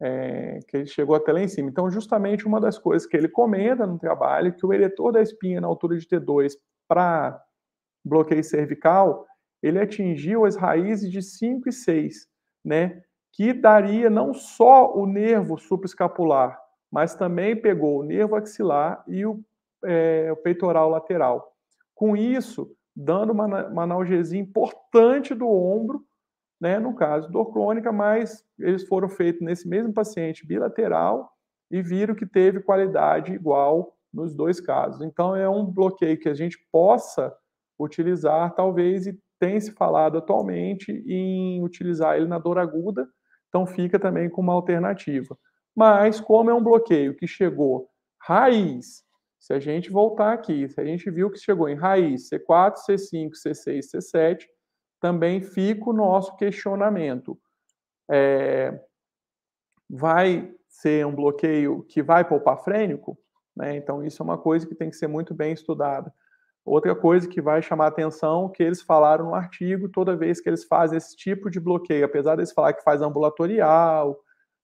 [0.00, 1.68] É, que ele chegou até lá em cima.
[1.68, 5.20] Então, justamente uma das coisas que ele comenta no trabalho é que o eretor da
[5.20, 6.52] espinha na altura de T2
[6.86, 7.42] para
[8.04, 9.26] bloqueio cervical,
[9.62, 12.26] ele atingiu as raízes de 5 e 6,
[12.64, 13.02] né?
[13.32, 16.58] Que daria não só o nervo supraescapular,
[16.90, 19.40] mas também pegou o nervo axilar e o,
[19.84, 21.52] é, o peitoral lateral.
[21.94, 26.04] Com isso, dando uma, uma analgesia importante do ombro
[26.60, 31.30] né, no caso dor crônica, mas eles foram feitos nesse mesmo paciente bilateral
[31.70, 35.02] e viram que teve qualidade igual nos dois casos.
[35.02, 37.34] Então, é um bloqueio que a gente possa
[37.78, 43.08] utilizar, talvez, e tem se falado atualmente em utilizar ele na dor aguda,
[43.48, 45.38] então fica também com uma alternativa.
[45.74, 47.88] Mas, como é um bloqueio que chegou
[48.20, 49.04] raiz,
[49.38, 53.30] se a gente voltar aqui, se a gente viu que chegou em raiz C4, C5,
[53.30, 54.46] C6, C7,
[55.00, 57.38] também fica o nosso questionamento.
[58.10, 58.78] É,
[59.88, 63.16] vai ser um bloqueio que vai poupar frênico?
[63.56, 63.76] Né?
[63.76, 66.12] Então, isso é uma coisa que tem que ser muito bem estudada.
[66.68, 70.64] Outra coisa que vai chamar atenção, que eles falaram no artigo, toda vez que eles
[70.64, 74.18] fazem esse tipo de bloqueio, apesar de eles falar que faz ambulatorial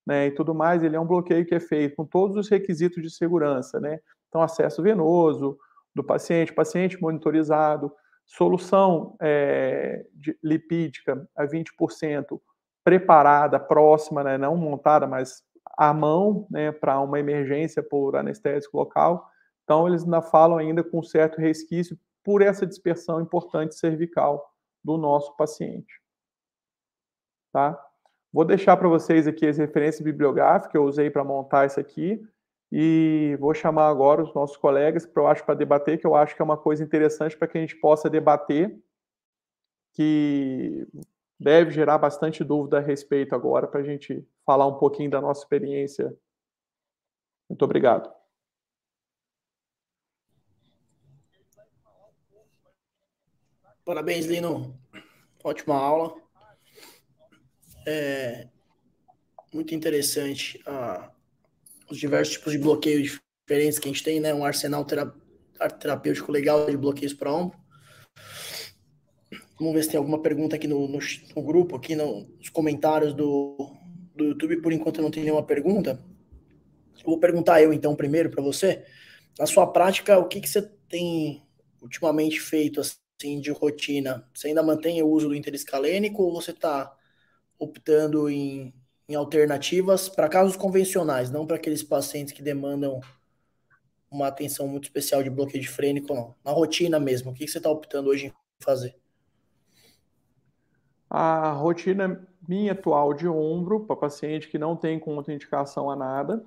[0.07, 3.03] né, e tudo mais, ele é um bloqueio que é feito com todos os requisitos
[3.03, 3.81] de segurança.
[3.81, 4.01] Né?
[4.29, 5.57] Então, acesso venoso
[5.95, 7.91] do paciente, paciente monitorizado,
[8.27, 10.05] solução é,
[10.43, 12.41] lipídica a 20%
[12.85, 15.43] preparada, próxima, né, não montada, mas
[15.77, 19.27] à mão, né, para uma emergência por anestésico local.
[19.65, 25.35] Então, eles ainda falam ainda com certo resquício por essa dispersão importante cervical do nosso
[25.37, 26.01] paciente.
[27.53, 27.81] Tá?
[28.33, 32.21] Vou deixar para vocês aqui as referências bibliográficas que eu usei para montar isso aqui.
[32.73, 36.35] E vou chamar agora os nossos colegas para eu acho para debater, que eu acho
[36.35, 38.77] que é uma coisa interessante para que a gente possa debater,
[39.93, 40.85] que
[41.39, 45.43] deve gerar bastante dúvida a respeito agora para a gente falar um pouquinho da nossa
[45.43, 46.13] experiência.
[47.49, 48.24] Muito obrigado.
[53.85, 54.75] Parabéns, Lino.
[55.43, 56.15] Ótima aula.
[57.87, 58.49] É
[59.53, 61.13] muito interessante a,
[61.91, 64.33] os diversos tipos de bloqueios diferentes que a gente tem, né?
[64.33, 67.59] Um arsenal terapêutico legal de bloqueios para ombro.
[69.59, 70.99] Vamos ver se tem alguma pergunta aqui no, no,
[71.37, 73.71] no grupo, aqui no, nos comentários do,
[74.17, 74.63] do YouTube.
[74.63, 76.03] Por enquanto não tem nenhuma pergunta.
[77.05, 78.83] vou perguntar eu então primeiro para você.
[79.39, 81.47] Na sua prática, o que, que você tem
[81.83, 84.29] ultimamente feito assim de rotina?
[84.35, 86.95] Você ainda mantém o uso do interescalênico ou você está
[87.59, 88.75] optando em
[89.09, 93.01] em alternativas para casos convencionais, não para aqueles pacientes que demandam
[94.11, 96.35] uma atenção muito especial de bloqueio de frênico, não.
[96.45, 98.97] Na rotina mesmo, o que você está optando hoje em fazer?
[101.11, 106.45] A rotina minha atual de ombro, para paciente que não tem contraindicação a nada,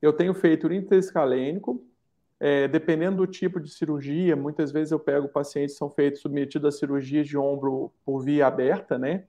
[0.00, 1.84] eu tenho feito o interescalênico,
[2.40, 6.74] é, dependendo do tipo de cirurgia, muitas vezes eu pego pacientes que são feitos submetidos
[6.74, 9.24] a cirurgias de ombro por via aberta, né?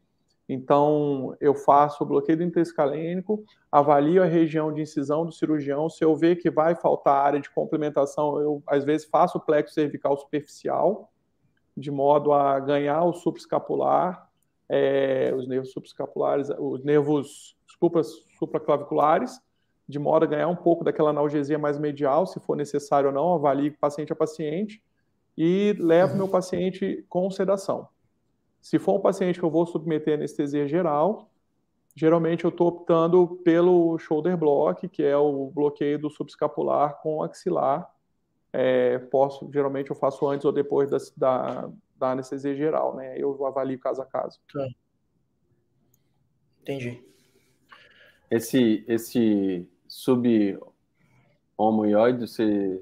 [0.48, 5.90] Então, eu faço o bloqueio do interscalênico, avalio a região de incisão do cirurgião.
[5.90, 9.74] Se eu ver que vai faltar área de complementação, eu às vezes faço o plexo
[9.74, 11.12] cervical superficial,
[11.76, 14.30] de modo a ganhar o supraescapular,
[14.68, 18.02] é, os nervos supraescapulares, os nervos, desculpa,
[18.38, 19.40] supraclaviculares,
[19.92, 23.34] de modo a ganhar um pouco daquela analgesia mais medial, se for necessário ou não,
[23.34, 24.82] avalio paciente a paciente
[25.38, 27.88] e levo meu paciente com sedação.
[28.62, 31.30] Se for um paciente que eu vou submeter a anestesia geral,
[31.96, 37.92] geralmente eu estou optando pelo shoulder block, que é o bloqueio do subescapular com axilar.
[38.54, 43.18] É, posso, geralmente eu faço antes ou depois da, da, da anestesia geral, né?
[43.18, 44.40] Eu avalio caso a caso.
[44.52, 44.68] Tá.
[46.62, 47.04] Entendi.
[48.30, 52.82] Esse, esse sub-homoioide você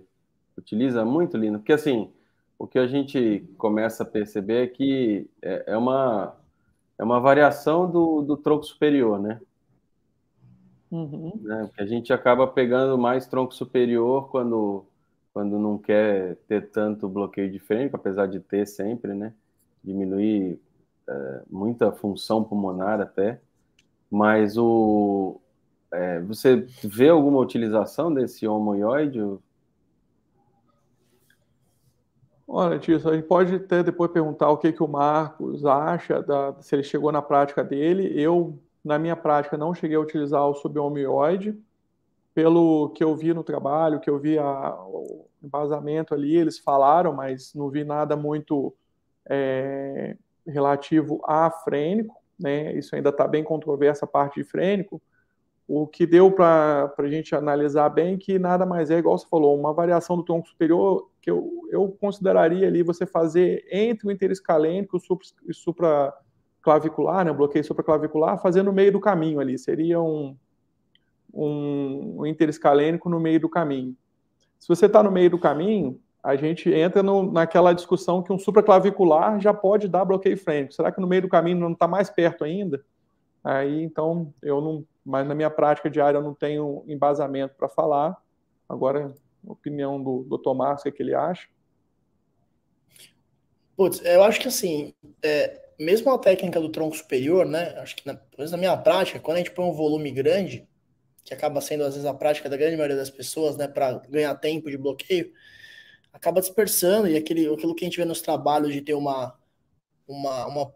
[0.55, 1.57] utiliza muito, Lino?
[1.57, 2.13] Porque assim,
[2.57, 6.35] o que a gente começa a perceber é que é, é uma,
[6.99, 9.41] é uma variação do, do tronco superior, né?
[10.91, 11.31] Uhum.
[11.41, 11.65] né?
[11.65, 14.85] Porque a gente acaba pegando mais tronco superior quando,
[15.33, 19.33] quando não quer ter tanto bloqueio de frênico, apesar de ter sempre, né?
[19.83, 20.61] Diminuir
[21.07, 23.41] é, muita função pulmonar até.
[24.11, 25.39] Mas o,
[25.91, 29.19] é, você vê alguma utilização desse homoioide?
[32.51, 36.55] Olha, Tio, a gente pode até depois perguntar o que, que o Marcos acha, da,
[36.61, 38.11] se ele chegou na prática dele.
[38.19, 41.55] Eu, na minha prática, não cheguei a utilizar o subhomoioide.
[42.33, 47.13] Pelo que eu vi no trabalho, que eu vi a, o embasamento ali, eles falaram,
[47.13, 48.73] mas não vi nada muito
[49.27, 50.15] é,
[50.47, 52.15] relativo a frênico.
[52.39, 52.73] Né?
[52.73, 55.01] Isso ainda está bem controverso, a parte de frênico.
[55.71, 59.55] O que deu para a gente analisar bem que nada mais é, igual você falou,
[59.55, 64.97] uma variação do tronco superior que eu, eu consideraria ali você fazer entre o interescalênico
[64.97, 69.59] e o supraclavicular, né, bloqueio supraclavicular, fazer no meio do caminho ali.
[69.59, 70.35] Seria um,
[71.31, 73.95] um, um interescalênico no meio do caminho.
[74.57, 78.39] Se você está no meio do caminho, a gente entra no, naquela discussão que um
[78.39, 80.73] supraclavicular já pode dar bloqueio frênico.
[80.73, 82.83] Será que no meio do caminho não está mais perto ainda?
[83.43, 88.15] Aí, então, eu não mas na minha prática diária eu não tenho embasamento para falar.
[88.67, 89.11] Agora,
[89.43, 91.47] opinião do, do Tomás, o que, é que ele acha?
[93.75, 94.93] Putz, eu acho que assim,
[95.23, 97.73] é, mesmo a técnica do tronco superior, né?
[97.79, 100.67] Acho que, na, pelo menos na minha prática, quando a gente põe um volume grande,
[101.23, 104.35] que acaba sendo às vezes a prática da grande maioria das pessoas, né, para ganhar
[104.35, 105.33] tempo de bloqueio,
[106.13, 109.35] acaba dispersando e aquele, aquilo que a gente vê nos trabalhos de ter uma,
[110.07, 110.73] uma, uma,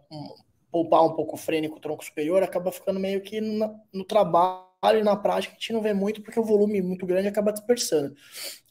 [0.74, 5.00] poupar um pouco o frênico, o tronco superior, acaba ficando meio que no, no trabalho
[5.00, 8.16] e na prática a gente não vê muito porque o volume muito grande acaba dispersando.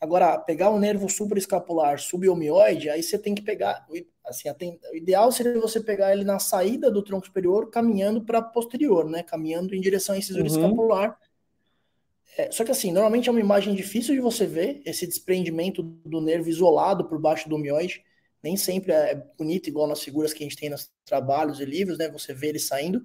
[0.00, 3.86] Agora, pegar o nervo supraescapular subomioide, aí você tem que pegar,
[4.26, 4.50] assim,
[4.92, 9.22] o ideal seria você pegar ele na saída do tronco superior, caminhando para posterior, né?
[9.22, 10.48] Caminhando em direção à incisura uhum.
[10.48, 11.16] escapular.
[12.36, 16.20] É, só que assim, normalmente é uma imagem difícil de você ver esse desprendimento do
[16.20, 18.02] nervo isolado por baixo do omioide
[18.42, 21.96] nem sempre é bonito, igual nas figuras que a gente tem nos trabalhos e livros,
[21.96, 22.08] né?
[22.10, 23.02] Você vê ele saindo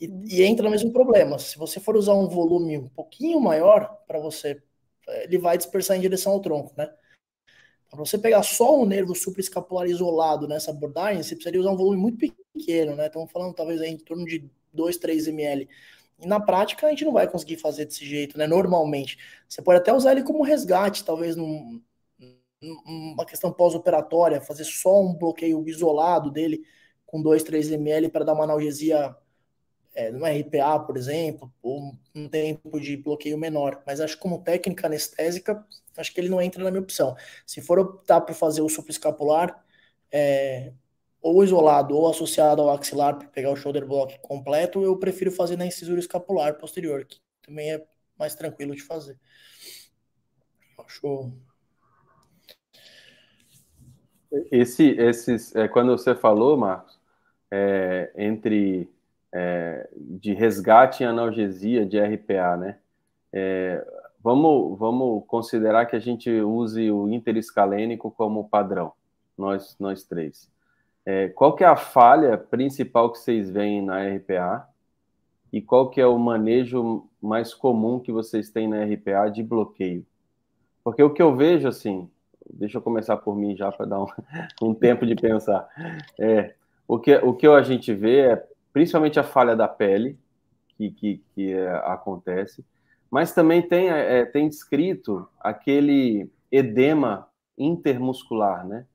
[0.00, 0.24] e, uhum.
[0.26, 1.38] e entra no mesmo problema.
[1.38, 4.62] Se você for usar um volume um pouquinho maior para você,
[5.06, 6.90] ele vai dispersar em direção ao tronco, né?
[7.90, 11.96] Para você pegar só o nervo supraescapular isolado nessa abordagem, você precisaria usar um volume
[11.96, 12.18] muito
[12.54, 13.06] pequeno, né?
[13.06, 15.68] Estamos falando talvez aí em torno de 2, 3 ml.
[16.20, 18.46] E na prática a gente não vai conseguir fazer desse jeito, né?
[18.46, 19.18] Normalmente.
[19.48, 21.82] Você pode até usar ele como resgate, talvez num,
[22.62, 26.62] uma questão pós-operatória, fazer só um bloqueio isolado dele
[27.06, 29.16] com 2, 3 ml para dar uma analgesia
[29.94, 33.82] é, no RPA, por exemplo, ou um tempo de bloqueio menor.
[33.86, 35.64] Mas acho que como técnica anestésica,
[35.96, 37.16] acho que ele não entra na minha opção.
[37.46, 39.64] Se for optar por fazer o supraescapular,
[40.12, 40.72] é,
[41.22, 45.56] ou isolado ou associado ao axilar para pegar o shoulder block completo, eu prefiro fazer
[45.56, 47.84] na incisura escapular posterior, que também é
[48.18, 49.18] mais tranquilo de fazer.
[50.78, 51.32] Acho
[54.50, 56.98] esse, esses, é, quando você falou, Marcos,
[57.50, 58.88] é, entre
[59.32, 62.78] é, de resgate em analgesia de RPA, né?
[63.32, 63.84] É,
[64.22, 68.92] vamos, vamos considerar que a gente use o interescalênico como padrão,
[69.36, 70.50] nós, nós três.
[71.04, 74.68] É, qual que é a falha principal que vocês veem na RPA?
[75.52, 80.06] E qual que é o manejo mais comum que vocês têm na RPA de bloqueio?
[80.84, 82.08] Porque o que eu vejo, assim,
[82.52, 84.06] deixa eu começar por mim já para dar um,
[84.62, 85.68] um, tempo de pensar.
[86.18, 86.54] É,
[86.86, 90.18] o, que, o que a gente vê é principalmente a falha da pele,
[90.76, 92.64] que, que, que é, acontece,
[93.10, 97.28] mas também tem, é, é, tem descrito aquele edema
[97.58, 98.86] intermuscular, né?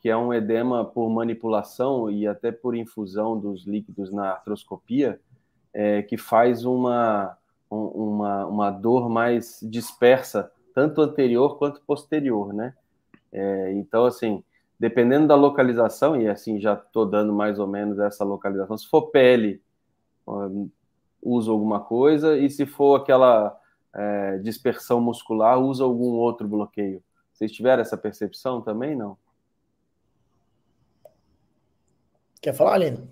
[0.00, 5.20] Que é um edema por manipulação e até por infusão dos líquidos na artroscopia,
[5.72, 7.36] é, que faz uma,
[7.70, 12.74] uma, uma dor mais dispersa, tanto anterior quanto posterior, né?
[13.34, 14.42] É, então, assim,
[14.78, 19.10] dependendo da localização, e assim já estou dando mais ou menos essa localização, se for
[19.10, 19.60] pele,
[21.20, 23.58] usa alguma coisa, e se for aquela
[23.92, 27.02] é, dispersão muscular, usa algum outro bloqueio.
[27.32, 29.18] Vocês tiveram essa percepção também, não?
[32.40, 33.08] Quer falar, Lino?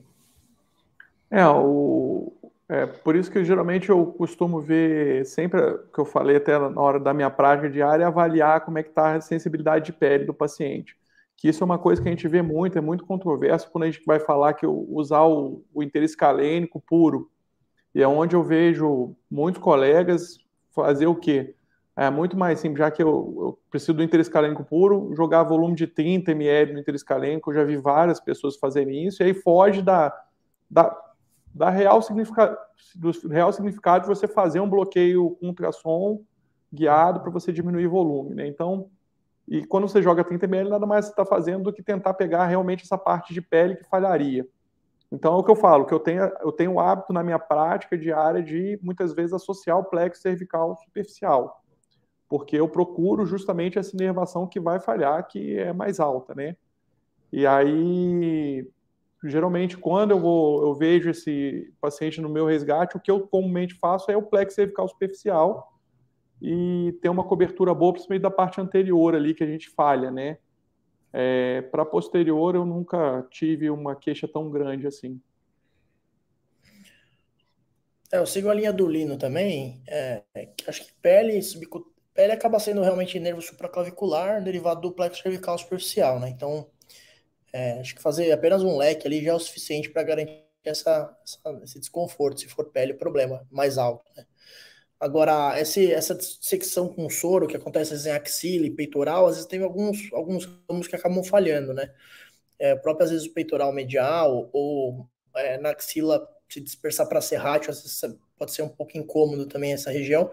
[1.31, 2.33] É, o,
[2.73, 5.61] é, por isso que geralmente eu costumo ver, sempre
[5.93, 9.15] que eu falei até na hora da minha prática diária, avaliar como é que está
[9.15, 10.97] a sensibilidade de pele do paciente.
[11.37, 13.91] Que isso é uma coisa que a gente vê muito, é muito controverso quando a
[13.91, 17.31] gente vai falar que usar o, o interesse calênico puro.
[17.95, 20.39] E é onde eu vejo muitos colegas
[20.75, 21.55] fazer o quê?
[21.95, 25.75] É muito mais simples, já que eu, eu preciso do interesse calênico puro, jogar volume
[25.75, 29.35] de 30 ml no interesse calênico, eu já vi várias pessoas fazerem isso, e aí
[29.35, 30.11] foge da,
[30.71, 31.02] da
[31.55, 32.57] da real significado,
[32.95, 36.23] do real significado de você fazer um bloqueio com ultrassom
[36.73, 38.47] guiado para você diminuir volume, né?
[38.47, 38.89] Então,
[39.47, 42.47] e quando você joga 30 ml, nada mais você está fazendo do que tentar pegar
[42.47, 44.47] realmente essa parte de pele que falharia.
[45.11, 47.39] Então, é o que eu falo, que eu tenho, eu tenho o hábito na minha
[47.39, 51.63] prática diária de, muitas vezes, associar o plexo cervical superficial,
[52.27, 56.57] porque eu procuro justamente essa inervação que vai falhar, que é mais alta, né?
[57.31, 58.67] E aí,
[59.25, 63.75] geralmente, quando eu, vou, eu vejo esse paciente no meu resgate, o que eu comumente
[63.75, 65.73] faço é o plexo cervical superficial
[66.41, 70.39] e ter uma cobertura boa, principalmente da parte anterior ali, que a gente falha, né?
[71.13, 75.21] É, Para posterior, eu nunca tive uma queixa tão grande assim.
[78.11, 79.83] É, eu sigo a linha do Lino também.
[79.87, 80.23] É,
[80.67, 81.39] acho que pele,
[82.13, 86.29] pele acaba sendo realmente nervo supraclavicular, derivado do plexo cervical superficial, né?
[86.29, 86.67] Então,
[87.53, 91.17] é, acho que fazer apenas um leque ali já é o suficiente para garantir essa,
[91.25, 94.25] essa, esse desconforto, se for pele, problema mais alto, né?
[95.01, 99.61] Agora, esse, essa secção com soro que acontece em axila e peitoral, às vezes tem
[99.61, 101.93] alguns, alguns ramos que acabam falhando, né?
[102.59, 107.71] É, próprio, às vezes, o peitoral medial ou é, na axila se dispersar para serrátil,
[107.71, 108.01] às vezes
[108.39, 110.31] pode ser um pouco incômodo também essa região.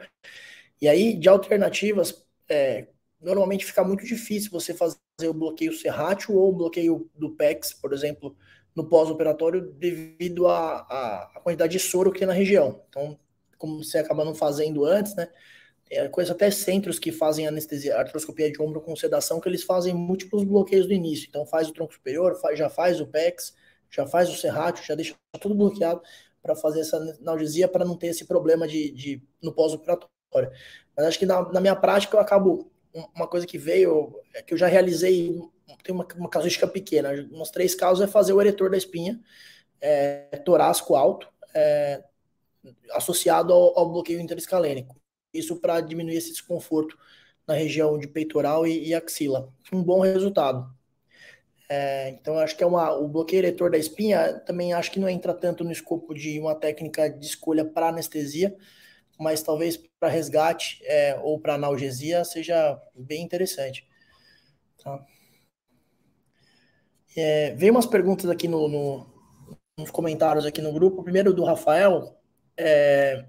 [0.82, 2.88] E aí, de alternativas, é,
[3.22, 4.98] normalmente fica muito difícil você fazer
[5.28, 8.36] o bloqueio serrátil ou o bloqueio do PEX, por exemplo,
[8.76, 12.82] no pós-operatório, devido à quantidade de soro que tem na região.
[12.90, 13.20] Então,
[13.58, 15.28] como você acaba não fazendo antes, né?
[15.92, 19.94] É coisa até centros que fazem anestesia, artroscopia de ombro com sedação, que eles fazem
[19.94, 21.28] múltiplos bloqueios no início.
[21.28, 23.56] Então faz o tronco superior, faz, já faz o PEX,
[23.90, 26.02] já faz o serrátil, já deixa tudo bloqueado
[26.44, 30.10] para fazer essa analgesia para não ter esse problema de, de no pós-operatório.
[30.96, 32.72] Mas acho que na, na, minha prática eu acabo
[33.16, 35.40] uma coisa que veio, é que eu já realizei,
[35.84, 39.20] tem uma, uma casuística pequena, nos três casos é fazer o eretor da espinha,
[39.82, 42.04] é, torácico alto, é,
[42.92, 44.96] associado ao, ao bloqueio interescalênico.
[45.34, 46.98] Isso para diminuir esse desconforto
[47.48, 49.52] na região de peitoral e, e axila.
[49.72, 50.70] Um bom resultado.
[51.72, 55.08] É, então, acho que é uma, o bloqueio eretor da espinha também acho que não
[55.08, 58.58] entra tanto no escopo de uma técnica de escolha para anestesia,
[59.20, 63.86] mas talvez para resgate é, ou para analgesia seja bem interessante.
[64.82, 65.06] Tá?
[67.16, 69.06] É, veio umas perguntas aqui no, no,
[69.78, 71.04] nos comentários aqui no grupo.
[71.04, 72.18] Primeiro do Rafael,
[72.56, 73.26] é,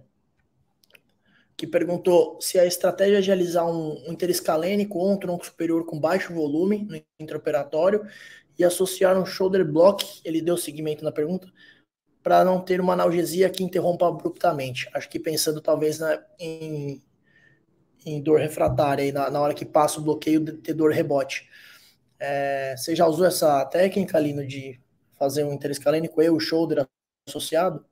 [1.56, 5.98] que perguntou se a estratégia de realizar um, um interescalênico ou um tronco superior com
[5.98, 8.06] baixo volume no intraoperatório
[8.58, 11.52] e associar um shoulder block, ele deu seguimento na pergunta,
[12.22, 14.88] para não ter uma analgesia que interrompa abruptamente.
[14.94, 17.02] Acho que pensando talvez na, em,
[18.04, 21.48] em dor refratária, aí, na, na hora que passa o bloqueio, ter dor rebote.
[22.18, 24.78] É, você já usou essa técnica, Lino, de
[25.18, 26.86] fazer um interescalênico e o shoulder
[27.26, 27.84] associado?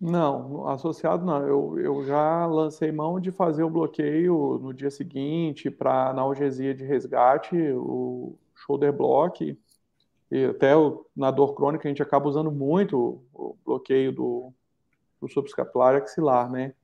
[0.00, 1.46] Não, associado não.
[1.46, 6.84] Eu, eu já lancei mão de fazer o bloqueio no dia seguinte para analgesia de
[6.84, 9.58] resgate, o shoulder block.
[10.30, 14.52] E até o, na dor crônica a gente acaba usando muito o bloqueio do,
[15.20, 16.74] do subescapular axilar, né?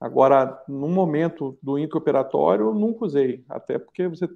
[0.00, 4.28] Agora, no momento do intraoperatório, eu nunca usei, até porque você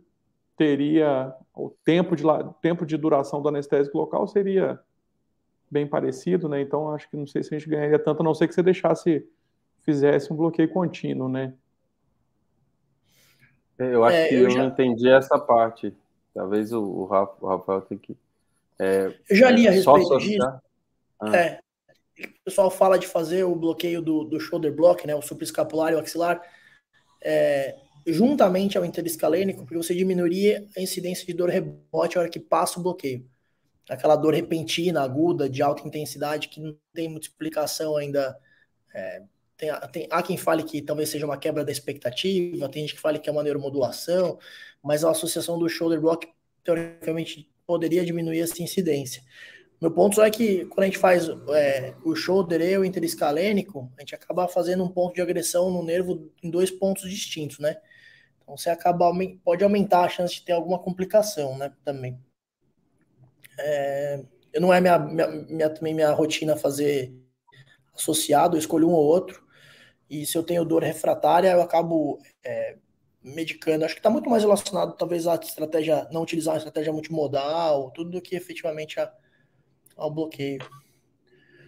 [0.57, 2.25] teria o tempo de,
[2.63, 4.81] tempo de duração do anestésico local seria
[5.71, 6.61] bem parecido, né?
[6.61, 8.63] Então acho que não sei se a gente ganharia tanto, a não ser que você
[8.63, 9.27] deixasse,
[9.83, 11.55] fizesse um bloqueio contínuo, né?
[13.79, 14.59] É, eu acho é, que eu, eu já...
[14.61, 15.93] não entendi essa parte.
[16.33, 18.17] Talvez o, o Rafael tenha que.
[18.79, 20.61] É, eu já li a respeito disso.
[21.21, 21.37] Ah.
[21.37, 21.61] É,
[22.19, 25.15] o pessoal fala de fazer o bloqueio do, do shoulder block, né?
[25.15, 26.41] O supraescapular e o axilar.
[27.23, 32.39] É, juntamente ao interescalênico, porque você diminuiria a incidência de dor rebote na hora que
[32.39, 33.29] passa o bloqueio
[33.89, 38.39] aquela dor repentina, aguda, de alta intensidade, que não tem muita explicação ainda.
[38.95, 39.23] É,
[39.57, 43.01] tem, tem, há quem fale que talvez seja uma quebra da expectativa, tem gente que
[43.01, 44.39] fale que é uma neuromodulação,
[44.83, 46.29] mas a associação do shoulder block,
[46.65, 49.23] teoricamente, poderia diminuir essa incidência.
[49.81, 53.93] Meu ponto só é que quando a gente faz é, o shoulder e o interescalênico,
[53.97, 57.77] a gente acaba fazendo um ponto de agressão no nervo em dois pontos distintos, né?
[58.43, 59.13] Então você acaba
[59.45, 61.73] pode aumentar a chance de ter alguma complicação, né?
[61.85, 62.19] Também.
[63.59, 67.13] É, eu não é minha, minha, minha, também minha rotina fazer
[67.95, 69.45] associado, eu escolho um ou outro.
[70.09, 72.79] E se eu tenho dor refratária, eu acabo é,
[73.27, 73.85] medicando.
[73.85, 78.11] Acho que está muito mais relacionado, talvez, à estratégia, não utilizar uma estratégia multimodal, tudo
[78.11, 79.13] do que efetivamente a,
[79.97, 80.61] ao bloqueio.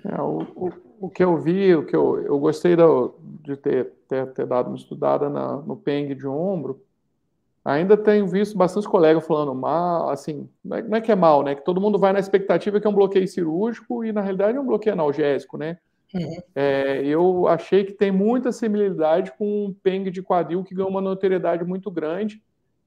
[0.05, 3.93] É, o, o, o, que eu vi, o que eu, eu gostei do, de ter,
[4.09, 6.81] ter, ter, dado uma estudada na, no PENG de ombro,
[7.69, 11.55] Ainda tenho visto bastante colegas falando mal, assim, é, não é que é mal, né?
[11.55, 14.61] Que todo mundo vai na expectativa que é um bloqueio cirúrgico e na realidade é
[14.61, 15.77] um bloqueio analgésico, né?
[16.15, 16.43] Uhum.
[16.55, 21.01] É, eu achei que tem muita similaridade com um PENG de quadril que ganhou uma
[21.01, 22.43] notoriedade muito grande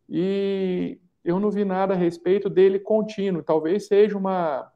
[0.09, 3.43] e eu não vi nada a respeito dele contínuo.
[3.43, 4.71] Talvez seja uma,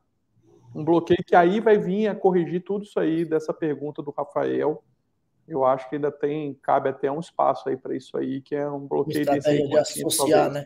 [0.76, 4.84] um bloqueio que aí vai vir a corrigir tudo isso aí dessa pergunta do Rafael.
[5.48, 8.70] Eu acho que ainda tem, cabe até um espaço aí para isso aí, que é
[8.70, 10.66] um bloqueio desse de associar, né?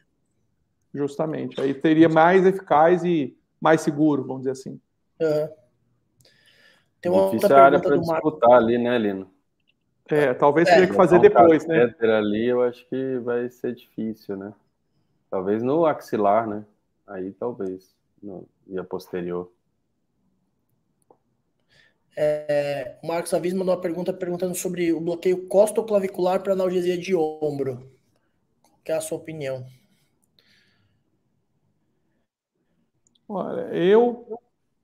[0.94, 1.60] Justamente.
[1.62, 4.80] Aí teria mais eficaz e mais seguro, vamos dizer assim.
[5.22, 5.50] Uhum.
[7.02, 9.32] Tem uma Difícil outra área para disputar ali, né, Lino?
[10.10, 11.94] É, talvez é, teria que fazer depois, né?
[12.02, 14.54] ali eu acho que vai ser difícil, né?
[15.30, 16.66] Talvez no axilar, né?
[17.08, 17.96] Aí talvez.
[18.22, 19.52] No, e a posterior.
[22.18, 27.16] É, o Marcos Avis mandou uma pergunta perguntando sobre o bloqueio costoclavicular para analgesia de
[27.16, 27.90] ombro.
[28.62, 29.66] Qual é a sua opinião?
[33.28, 34.40] Olha, eu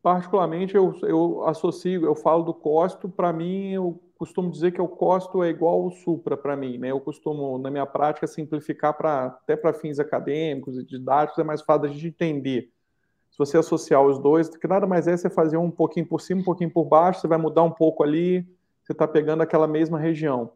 [0.06, 4.88] particularmente eu, eu associo, eu falo do costo, para mim eu costumo dizer que o
[4.88, 6.92] costo é igual ao supra para mim, né?
[6.92, 11.64] Eu costumo na minha prática simplificar para até para fins acadêmicos e didáticos é mais
[11.64, 12.70] fácil a gente entender.
[13.32, 16.42] Se você associar os dois, que nada mais é você fazer um pouquinho por cima,
[16.42, 18.48] um pouquinho por baixo, você vai mudar um pouco ali,
[18.84, 20.52] você está pegando aquela mesma região.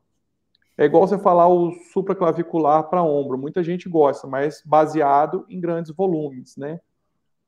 [0.78, 3.36] É igual você falar o supraclavicular para ombro.
[3.36, 6.80] Muita gente gosta, mas baseado em grandes volumes, né?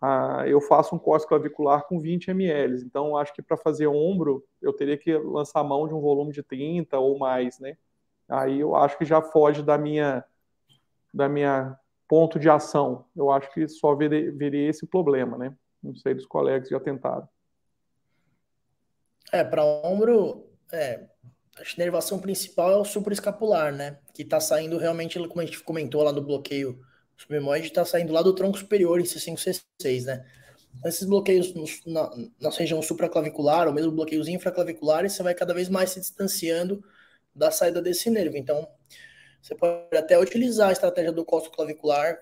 [0.01, 2.83] Ah, eu faço um corte clavicular com 20 ml.
[2.83, 6.41] Então, acho que para fazer ombro, eu teria que lançar mão de um volume de
[6.41, 7.77] 30 ou mais, né?
[8.27, 10.25] Aí eu acho que já foge da minha,
[11.13, 11.77] da minha
[12.07, 13.05] ponto de ação.
[13.15, 15.55] Eu acho que só veria esse problema, né?
[15.83, 17.29] Não sei dos colegas já tentaram.
[19.31, 21.05] É, para ombro, é,
[21.57, 23.99] a inervação principal é o supraescapular, né?
[24.13, 26.79] Que está saindo realmente, como a gente comentou lá no bloqueio
[27.21, 29.37] o submoide está saindo lá do tronco superior em C5,
[29.79, 30.25] C6, né?
[30.85, 32.09] Esses bloqueios no, na,
[32.39, 36.83] na região supraclavicular, ou mesmo bloqueios infraclaviculares, você vai cada vez mais se distanciando
[37.35, 38.37] da saída desse nervo.
[38.37, 38.67] Então,
[39.41, 42.17] você pode até utilizar a estratégia do costo clavicular,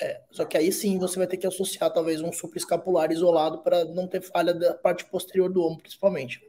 [0.00, 3.84] é, só que aí sim você vai ter que associar talvez um supraescapular isolado para
[3.84, 6.40] não ter falha da parte posterior do ombro, principalmente.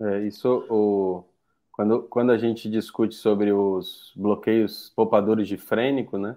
[0.00, 1.24] É, isso, o,
[1.72, 6.36] quando, quando a gente discute sobre os bloqueios poupadores de frênico, né?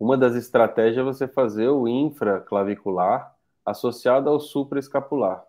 [0.00, 3.36] Uma das estratégias é você fazer o infraclavicular
[3.66, 5.44] associado ao supraescapular.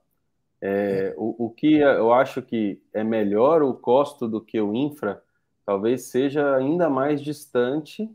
[0.60, 5.24] É, o, o, que eu acho que é melhor o costo do que o infra,
[5.66, 8.14] talvez seja ainda mais distante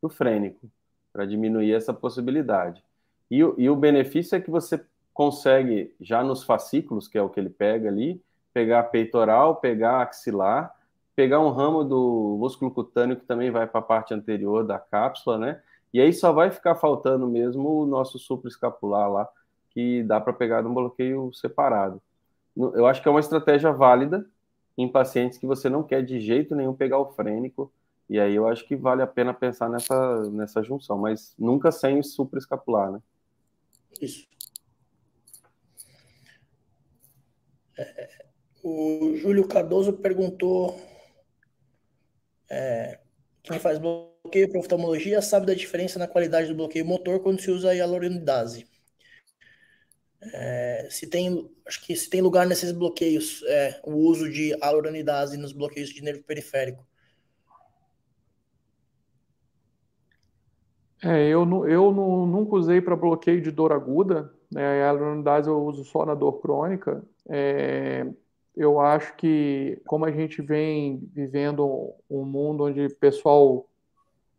[0.00, 0.70] do frênico,
[1.10, 2.84] para diminuir essa possibilidade.
[3.30, 7.40] E, e, o benefício é que você consegue, já nos fascículos, que é o que
[7.40, 8.22] ele pega ali,
[8.52, 10.72] pegar peitoral, pegar axilar,
[11.16, 15.38] pegar um ramo do músculo cutâneo que também vai para a parte anterior da cápsula,
[15.38, 15.62] né?
[15.92, 19.28] E aí só vai ficar faltando mesmo o nosso supraescapular lá,
[19.70, 22.00] que dá para pegar num bloqueio separado.
[22.56, 24.26] Eu acho que é uma estratégia válida
[24.76, 27.72] em pacientes que você não quer de jeito nenhum pegar o frênico,
[28.08, 31.98] e aí eu acho que vale a pena pensar nessa, nessa junção, mas nunca sem
[31.98, 33.00] o supraescapular, né?
[34.00, 34.26] Isso.
[37.76, 38.24] É,
[38.62, 40.78] o Júlio Cardoso perguntou
[42.50, 43.00] é,
[43.42, 47.40] quem faz bloqueio bloqueio para oftalmologia sabe da diferença na qualidade do bloqueio motor quando
[47.40, 48.66] se usa a hialuronidase.
[50.20, 55.38] É, se tem, acho que se tem lugar nesses bloqueios, é, o uso de hialuronidase
[55.38, 56.86] nos bloqueios de nervo periférico.
[61.02, 64.66] É, eu, eu não, nunca usei para bloqueio de dor aguda, né?
[64.66, 67.02] a hialuronidase eu uso só na dor crônica.
[67.28, 68.04] É,
[68.56, 73.68] eu acho que, como a gente vem vivendo um mundo onde o pessoal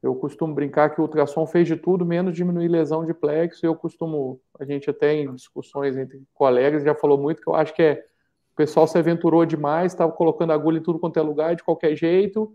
[0.01, 3.65] eu costumo brincar que o ultrassom fez de tudo, menos diminuir lesão de plexo.
[3.65, 7.73] Eu costumo, a gente até em discussões entre colegas já falou muito que eu acho
[7.73, 8.05] que é
[8.53, 11.95] o pessoal se aventurou demais, estava colocando agulha em tudo quanto é lugar, de qualquer
[11.95, 12.53] jeito.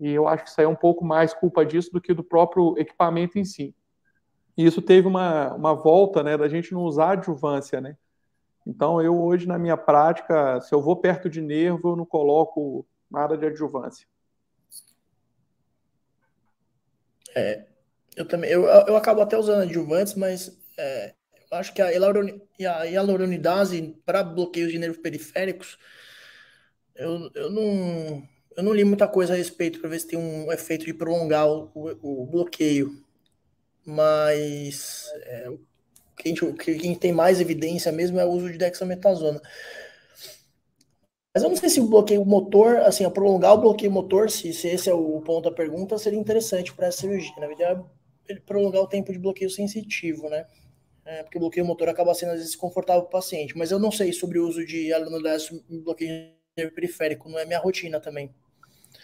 [0.00, 2.24] E eu acho que isso aí é um pouco mais culpa disso do que do
[2.24, 3.74] próprio equipamento em si.
[4.56, 7.96] E isso teve uma, uma volta, né, da gente não usar adjuvância, né?
[8.66, 12.86] Então, eu hoje, na minha prática, se eu vou perto de nervo, eu não coloco
[13.10, 14.06] nada de adjuvância.
[17.34, 17.64] É,
[18.16, 21.14] eu também, eu, eu acabo até usando adjuvantes, mas é,
[21.50, 21.90] eu acho que a,
[22.58, 25.78] hialuronidase para bloqueios de nervos periféricos,
[26.94, 28.22] eu, eu, não,
[28.56, 31.48] eu não li muita coisa a respeito para ver se tem um efeito de prolongar
[31.48, 33.02] o, o, o bloqueio.
[33.84, 35.58] Mas é, o
[36.16, 39.40] que a gente, quem tem mais evidência mesmo é o uso de dexametasona.
[41.34, 44.68] Mas eu não sei se o bloqueio motor, assim, prolongar o bloqueio motor, se, se
[44.68, 47.32] esse é o ponto da pergunta, seria interessante para essa cirurgia.
[47.38, 47.82] Na verdade,
[48.28, 50.46] ele prolongar o tempo de bloqueio sensitivo, né?
[51.04, 53.56] É, porque o bloqueio motor acaba sendo às vezes desconfortável para o paciente.
[53.56, 56.30] Mas eu não sei sobre o uso de alunodase em bloqueio
[56.74, 58.30] periférico, não é minha rotina também.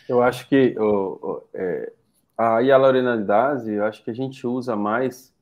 [0.09, 1.93] Eu acho que o, o, é,
[2.37, 5.33] a hialuronidase, eu acho que a gente usa mais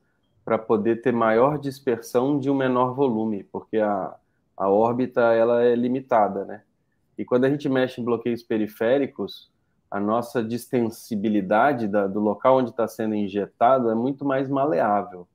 [0.43, 4.15] para poder ter maior dispersão de um menor volume, porque a,
[4.55, 6.63] a órbita ela é limitada, né?
[7.17, 9.51] E quando a gente mexe em bloqueios periféricos,
[9.89, 15.27] a nossa distensibilidade da, do local onde está sendo injetado é muito mais maleável.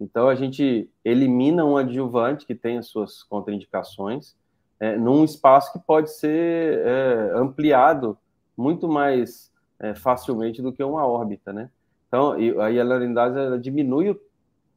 [0.00, 4.36] Então a gente elimina um adjuvante que tem as suas contraindicações
[4.80, 8.16] é, num espaço que pode ser é, ampliado
[8.56, 11.70] muito mais é, facilmente do que uma órbita, né?
[12.06, 14.18] Então a hialuronidase diminui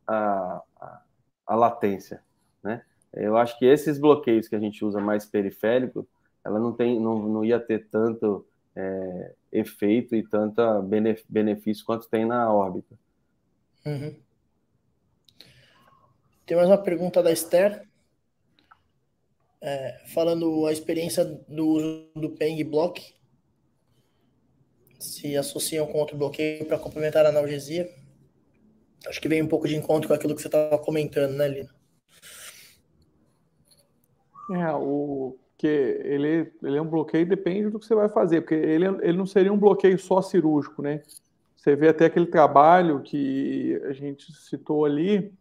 [0.07, 1.01] a, a,
[1.47, 2.21] a, latência,
[2.63, 2.81] né?
[3.13, 6.07] Eu acho que esses bloqueios que a gente usa mais periférico,
[6.43, 10.81] ela não tem, não, não ia ter tanto é, efeito e tanta
[11.27, 12.97] benefício quanto tem na órbita.
[13.85, 14.15] Uhum.
[16.45, 17.87] Tem mais uma pergunta da Esther.
[19.63, 23.13] É, falando a experiência do uso do Peng Block.
[24.99, 27.89] Se associam com outro bloqueio para complementar a analgesia.
[29.07, 31.69] Acho que vem um pouco de encontro com aquilo que você estava comentando, né, Lino?
[34.51, 38.55] É, o que ele, ele é um bloqueio depende do que você vai fazer, porque
[38.55, 41.03] ele, ele não seria um bloqueio só cirúrgico, né?
[41.55, 45.31] Você vê até aquele trabalho que a gente citou ali,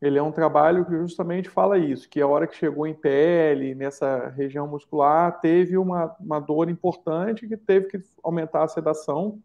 [0.00, 3.74] ele é um trabalho que justamente fala isso, que a hora que chegou em pele,
[3.74, 9.40] nessa região muscular, teve uma, uma dor importante que teve que aumentar a sedação,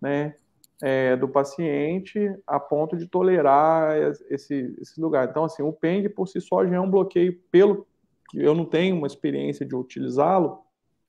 [0.00, 0.34] né,
[0.82, 3.96] é, do paciente a ponto de tolerar
[4.28, 5.28] esse, esse lugar.
[5.28, 7.86] Então, assim, o PENG por si só já é um bloqueio pelo
[8.34, 10.60] eu não tenho uma experiência de utilizá-lo,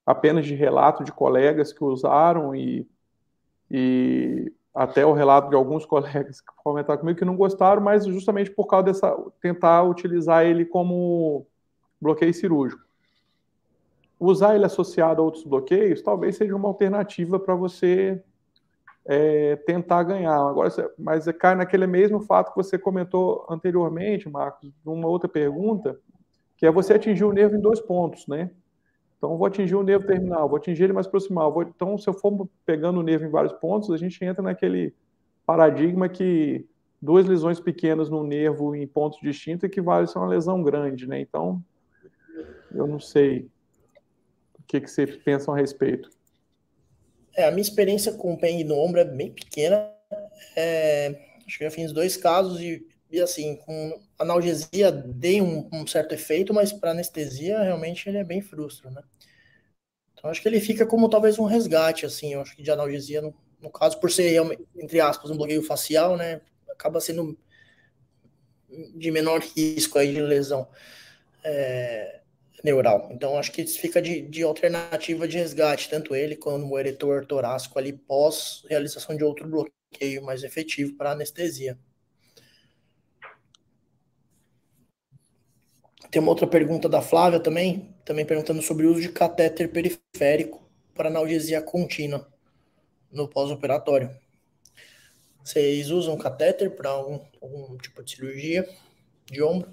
[0.05, 2.87] apenas de relato de colegas que usaram e,
[3.69, 8.51] e até o relato de alguns colegas que comentaram comigo que não gostaram, mas justamente
[8.51, 11.45] por causa dessa tentar utilizar ele como
[11.99, 12.85] bloqueio cirúrgico.
[14.19, 18.23] Usar ele associado a outros bloqueios talvez seja uma alternativa para você
[19.07, 20.37] é, tentar ganhar.
[20.37, 25.99] Agora, mas cai naquele mesmo fato que você comentou anteriormente, Marcos, numa outra pergunta,
[26.57, 28.49] que é você atingir o nervo em dois pontos, né?
[29.17, 31.51] Então, vou atingir o nervo terminal, vou atingir ele mais proximal.
[31.51, 31.63] Vou...
[31.63, 34.93] Então, se eu for pegando o nervo em vários pontos, a gente entra naquele
[35.45, 36.65] paradigma que
[37.01, 41.19] duas lesões pequenas no nervo em pontos distintos equivalem a uma lesão grande, né?
[41.19, 41.63] Então,
[42.73, 43.49] eu não sei
[44.59, 46.09] o que, que vocês pensam a respeito.
[47.35, 49.91] É, a minha experiência com o PEN no ombro é bem pequena.
[50.55, 55.87] É, acho que já fiz dois casos e, e assim, com analgesia dei um, um
[55.87, 59.01] certo efeito, mas para anestesia realmente ele é bem frustro, né?
[60.13, 63.21] Então acho que ele fica como talvez um resgate, assim, eu acho que de analgesia,
[63.21, 64.35] no, no caso, por ser,
[64.75, 66.41] entre aspas, um bloqueio facial, né?
[66.69, 67.37] Acaba sendo
[68.95, 70.67] de menor risco aí de lesão
[71.43, 72.21] é,
[72.63, 73.09] neural.
[73.11, 77.25] Então acho que isso fica de, de alternativa de resgate, tanto ele quanto o eretor
[77.25, 81.77] torácico ali pós realização de outro bloqueio mais efetivo para anestesia.
[86.09, 90.61] Tem uma outra pergunta da Flávia também, também perguntando sobre o uso de catéter periférico
[90.95, 92.27] para analgesia contínua
[93.11, 94.09] no pós-operatório.
[95.43, 98.67] Vocês usam catéter para algum, algum, tipo de cirurgia
[99.25, 99.69] de ombro?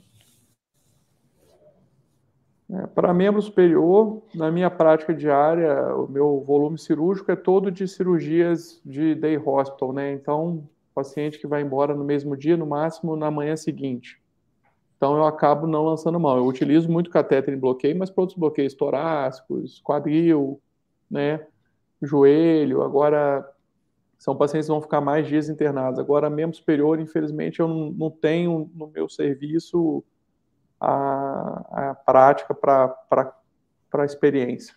[2.71, 7.87] É, para membro superior, na minha prática diária, o meu volume cirúrgico é todo de
[7.87, 10.13] cirurgias de day hospital, né?
[10.13, 14.24] Então, paciente que vai embora no mesmo dia, no máximo na manhã seguinte.
[15.05, 16.39] Então eu acabo não lançando mão.
[16.39, 20.63] Eu utilizo muito catéter em bloqueio, mas para outros bloqueios torácicos, quadril,
[21.11, 21.47] né,
[22.01, 22.81] joelho.
[22.81, 23.47] Agora
[24.19, 26.01] são pacientes que vão ficar mais dias internados.
[26.01, 30.03] Agora, membro superior, infelizmente, eu não, não tenho no meu serviço
[30.81, 33.35] a, a prática para
[33.93, 34.75] a experiência.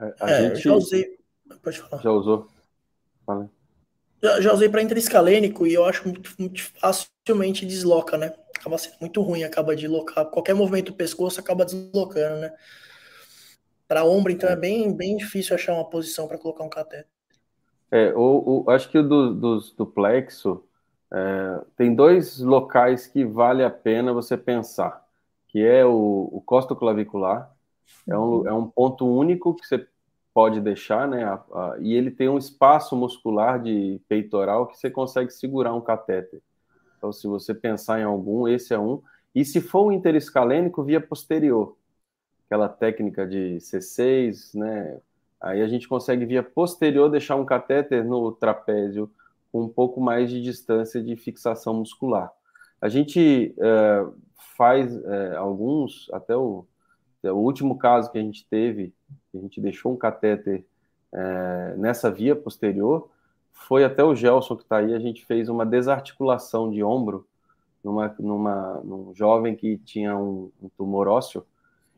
[0.00, 1.16] É, a é, gente já usei.
[1.62, 2.02] Pode falar.
[2.02, 2.48] Já usou?
[3.24, 3.48] Fala.
[4.22, 8.32] Já, já usei para intraescalênico e eu acho muito, muito facilmente desloca, né?
[8.58, 10.26] Acaba sendo muito ruim, acaba de locar.
[10.26, 12.52] Qualquer movimento do pescoço acaba deslocando, né?
[13.88, 17.06] Para ombro, então, é bem, bem difícil achar uma posição para colocar um cateter.
[17.90, 20.62] É, o, o, acho que o do, do, do plexo
[21.12, 25.04] é, tem dois locais que vale a pena você pensar,
[25.48, 27.52] que é o, o costo clavicular,
[28.08, 28.48] é um, uhum.
[28.48, 29.88] é um ponto único que você
[30.40, 31.22] pode deixar, né?
[31.22, 35.82] A, a, e ele tem um espaço muscular de peitoral que você consegue segurar um
[35.82, 36.40] catéter.
[36.96, 39.02] Então, se você pensar em algum, esse é um.
[39.34, 41.76] E se for um interescalênico, via posterior,
[42.46, 44.98] aquela técnica de C6, né?
[45.38, 49.10] Aí a gente consegue via posterior deixar um catéter no trapézio
[49.52, 52.32] com um pouco mais de distância de fixação muscular.
[52.80, 54.06] A gente é,
[54.56, 56.64] faz é, alguns, até o,
[57.24, 58.94] o último caso que a gente teve
[59.34, 60.64] a gente deixou um catéter
[61.12, 63.10] é, nessa via posterior,
[63.52, 67.26] foi até o Gelson que está aí, a gente fez uma desarticulação de ombro
[67.82, 71.44] numa, numa, num jovem que tinha um, um tumor ósseo,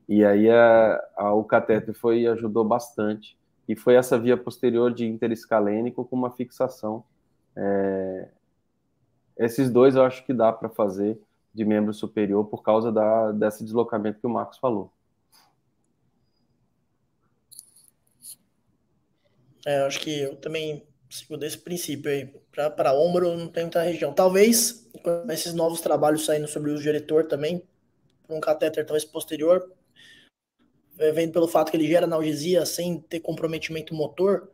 [0.09, 3.39] e aí a, a, o catéter foi ajudou bastante.
[3.69, 7.05] E foi essa via posterior de interescalênico com uma fixação.
[7.57, 8.29] É,
[9.39, 11.19] esses dois eu acho que dá para fazer
[11.55, 14.91] de membro superior por causa da, desse deslocamento que o Marcos falou.
[19.65, 22.27] É, acho que eu também sigo desse princípio aí.
[22.51, 24.13] Para ombro não tem muita região.
[24.13, 27.63] Talvez, com esses novos trabalhos saindo sobre o diretor também,
[28.29, 29.73] um catéter talvez posterior,
[30.99, 34.51] é, vendo pelo fato que ele gera analgesia sem ter comprometimento motor,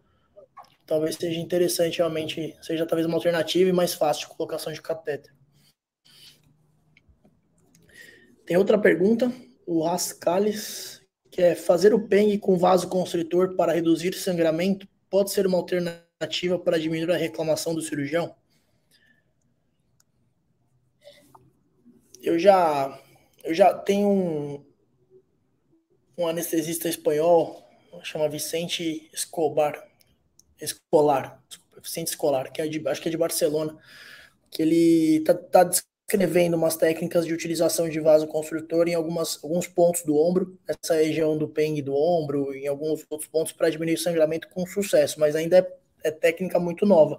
[0.87, 5.33] talvez seja interessante realmente, seja talvez uma alternativa e mais fácil de colocação de catéter.
[8.47, 9.31] Tem outra pergunta,
[9.67, 15.59] o Rascalis, que é fazer o PENG com vasoconstritor para reduzir sangramento pode ser uma
[15.59, 18.35] alternativa para diminuir a reclamação do cirurgião?
[22.23, 23.01] Eu já,
[23.45, 24.65] eu já tenho um,
[26.17, 27.65] um anestesista espanhol,
[28.03, 29.89] chama Vicente Escobar,
[30.61, 31.43] Escolar,
[31.83, 33.79] Vicente Escolar, que é de, acho que é de Barcelona,
[34.51, 35.71] que ele tá, tá
[36.09, 40.95] descrevendo umas técnicas de utilização de vaso construtor em algumas, alguns pontos do ombro, essa
[40.95, 45.21] região do peng do ombro, em alguns outros pontos para diminuir o sangramento com sucesso,
[45.21, 45.73] mas ainda é,
[46.05, 47.19] é técnica muito nova.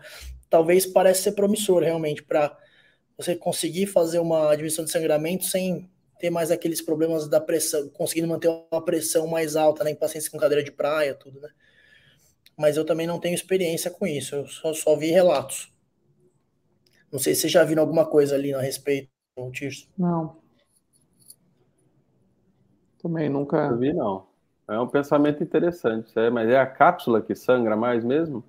[0.50, 2.58] Talvez pareça ser promissor realmente para
[3.16, 5.88] você conseguir fazer uma diminuição de sangramento sem
[6.20, 10.28] ter mais aqueles problemas da pressão, conseguindo manter uma pressão mais alta né, em pacientes
[10.28, 11.50] com cadeira de praia, tudo, né?
[12.58, 15.72] Mas eu também não tenho experiência com isso, eu só, só vi relatos.
[17.12, 19.10] Não sei se você já viu alguma coisa ali a respeito,
[19.52, 19.88] Tirso.
[19.98, 20.38] Não.
[23.02, 23.70] Também nunca.
[23.70, 24.28] Não vi, não.
[24.68, 28.44] É um pensamento interessante, é, mas é a cápsula que sangra mais mesmo?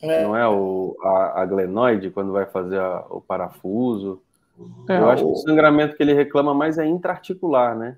[0.00, 0.22] É.
[0.22, 4.22] Não é o, a, a glenoide quando vai fazer a, o parafuso?
[4.88, 5.32] É, eu acho o...
[5.32, 7.96] que o sangramento que ele reclama mais é intraarticular, né?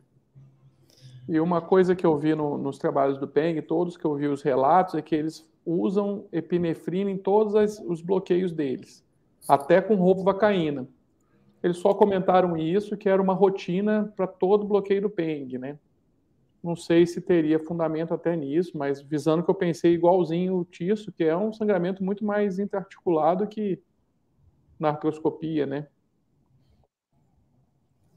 [1.28, 4.28] E uma coisa que eu vi no, nos trabalhos do Peng, todos que eu vi
[4.28, 9.04] os relatos, é que eles usam epinefrina em todos as, os bloqueios deles,
[9.48, 10.88] até com robovacaína.
[11.62, 15.78] Eles só comentaram isso, que era uma rotina para todo bloqueio do Peng, né?
[16.62, 21.12] Não sei se teria fundamento até nisso, mas visando que eu pensei igualzinho o Tisso,
[21.12, 23.80] que é um sangramento muito mais interarticulado que
[24.78, 25.86] na artroscopia, né?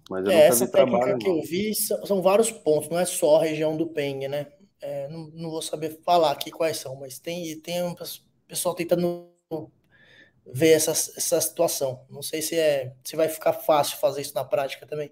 [0.10, 1.38] Mas é, essa técnica trabalho, que não.
[1.38, 4.48] eu vi são, são, vários pontos, não é só a região do Peng, né?
[4.82, 7.96] É, não, não, vou saber falar aqui quais são, mas tem, tem um
[8.48, 9.28] pessoal tentando
[10.54, 12.02] ver essa, essa situação.
[12.10, 15.12] Não sei se, é, se vai ficar fácil fazer isso na prática também.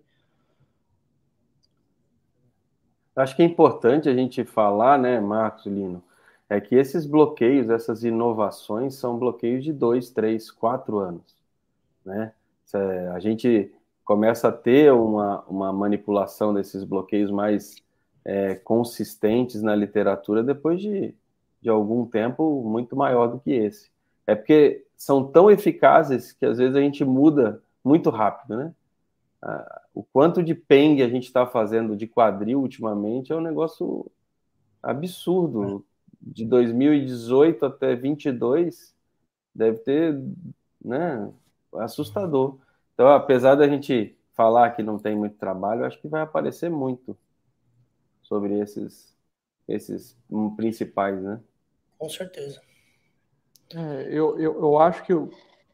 [3.15, 6.03] Acho que é importante a gente falar, né, Marcos Lino,
[6.49, 11.35] é que esses bloqueios, essas inovações, são bloqueios de dois, três, quatro anos,
[12.05, 12.31] né?
[13.13, 13.73] A gente
[14.03, 17.75] começa a ter uma, uma manipulação desses bloqueios mais
[18.23, 21.15] é, consistentes na literatura depois de,
[21.61, 23.89] de algum tempo muito maior do que esse.
[24.25, 28.73] É porque são tão eficazes que às vezes a gente muda muito rápido, né?
[29.41, 34.11] Ah, o quanto de peng a gente está fazendo de quadril ultimamente é um negócio
[34.81, 35.85] absurdo.
[36.19, 38.93] De 2018 até 22
[39.53, 40.19] deve ter,
[40.83, 41.31] né?
[41.75, 42.57] Assustador.
[42.93, 47.15] Então, apesar da gente falar que não tem muito trabalho, acho que vai aparecer muito
[48.23, 49.15] sobre esses,
[49.67, 50.17] esses
[50.55, 51.39] principais, né?
[51.97, 52.61] Com certeza.
[53.73, 55.13] É, eu, eu, eu acho que,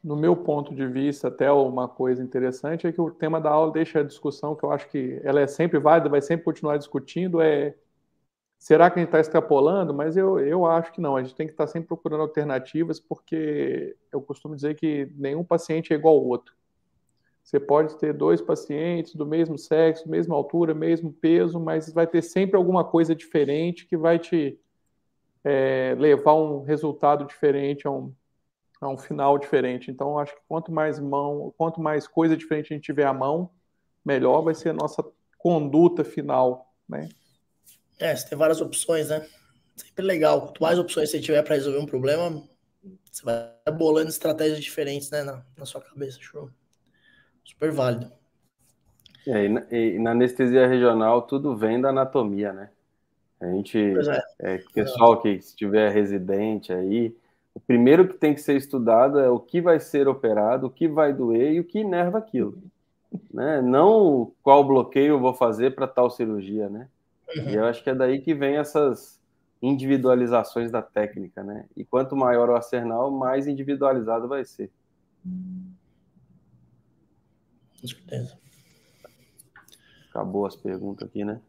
[0.02, 3.72] no meu ponto de vista, até uma coisa interessante é que o tema da aula
[3.72, 7.40] deixa a discussão, que eu acho que ela é sempre válida, vai sempre continuar discutindo,
[7.40, 7.74] é
[8.58, 9.92] será que a gente está extrapolando?
[9.92, 12.98] Mas eu, eu acho que não, a gente tem que estar tá sempre procurando alternativas,
[12.98, 16.54] porque eu costumo dizer que nenhum paciente é igual ao outro.
[17.42, 22.22] Você pode ter dois pacientes do mesmo sexo, mesma altura, mesmo peso, mas vai ter
[22.22, 24.58] sempre alguma coisa diferente que vai te
[25.44, 28.12] é, levar um resultado diferente, a um,
[28.80, 29.90] a um final diferente.
[29.90, 33.50] Então, acho que quanto mais mão, quanto mais coisa diferente a gente tiver à mão,
[34.04, 35.04] melhor vai ser a nossa
[35.38, 37.08] conduta final, né?
[37.98, 39.26] É, você tem várias opções, né?
[39.76, 40.40] Sempre legal.
[40.42, 42.42] Quanto mais opções você tiver para resolver um problema,
[43.10, 46.18] você vai bolando estratégias diferentes, né, na, na sua cabeça.
[46.20, 46.50] Show.
[47.44, 48.10] Super válido.
[49.26, 52.70] É, e, na, e, na, anestesia regional tudo vem da anatomia, né?
[53.44, 53.78] A gente,
[54.40, 54.54] é.
[54.54, 57.14] É, pessoal que estiver residente aí,
[57.54, 60.88] o primeiro que tem que ser estudado é o que vai ser operado, o que
[60.88, 62.56] vai doer e o que inerva aquilo.
[63.32, 63.60] Né?
[63.60, 66.88] Não qual bloqueio eu vou fazer para tal cirurgia, né?
[67.36, 67.50] Uhum.
[67.50, 69.22] E eu acho que é daí que vem essas
[69.62, 71.66] individualizações da técnica, né?
[71.76, 74.70] E quanto maior o arsenal, mais individualizado vai ser.
[77.80, 78.36] Com certeza.
[80.10, 81.40] Acabou as perguntas aqui, né?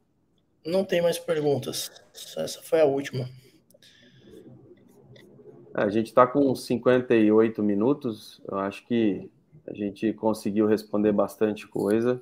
[0.65, 1.91] Não tem mais perguntas.
[2.35, 3.29] Essa foi a última.
[5.75, 8.41] É, a gente está com 58 minutos.
[8.49, 9.29] Eu acho que
[9.67, 12.21] a gente conseguiu responder bastante coisa.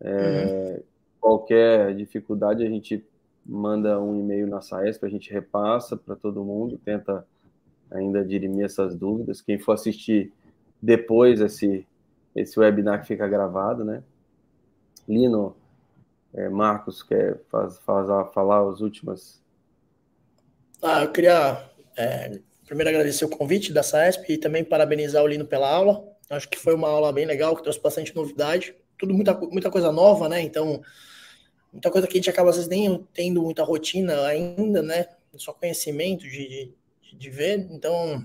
[0.00, 0.82] É, uhum.
[1.20, 3.04] Qualquer dificuldade, a gente
[3.44, 7.26] manda um e-mail na Saesp, a gente repassa para todo mundo, tenta
[7.90, 9.40] ainda dirimir essas dúvidas.
[9.40, 10.32] Quem for assistir
[10.80, 11.86] depois esse,
[12.34, 14.02] esse webinar que fica gravado, né?
[15.08, 15.56] Lino,
[16.34, 19.40] é, Marcos, quer faz, faz, falar as últimas?
[20.82, 25.44] Ah, eu queria é, primeiro agradecer o convite da Saesp e também parabenizar o Lino
[25.44, 26.04] pela aula.
[26.30, 28.74] Acho que foi uma aula bem legal, que trouxe bastante novidade.
[28.96, 30.40] Tudo muita, muita coisa nova, né?
[30.40, 30.80] Então,
[31.72, 35.06] muita coisa que a gente acaba às vezes nem tendo muita rotina ainda, né?
[35.36, 36.72] Só conhecimento de,
[37.02, 37.66] de, de ver.
[37.70, 38.22] Então,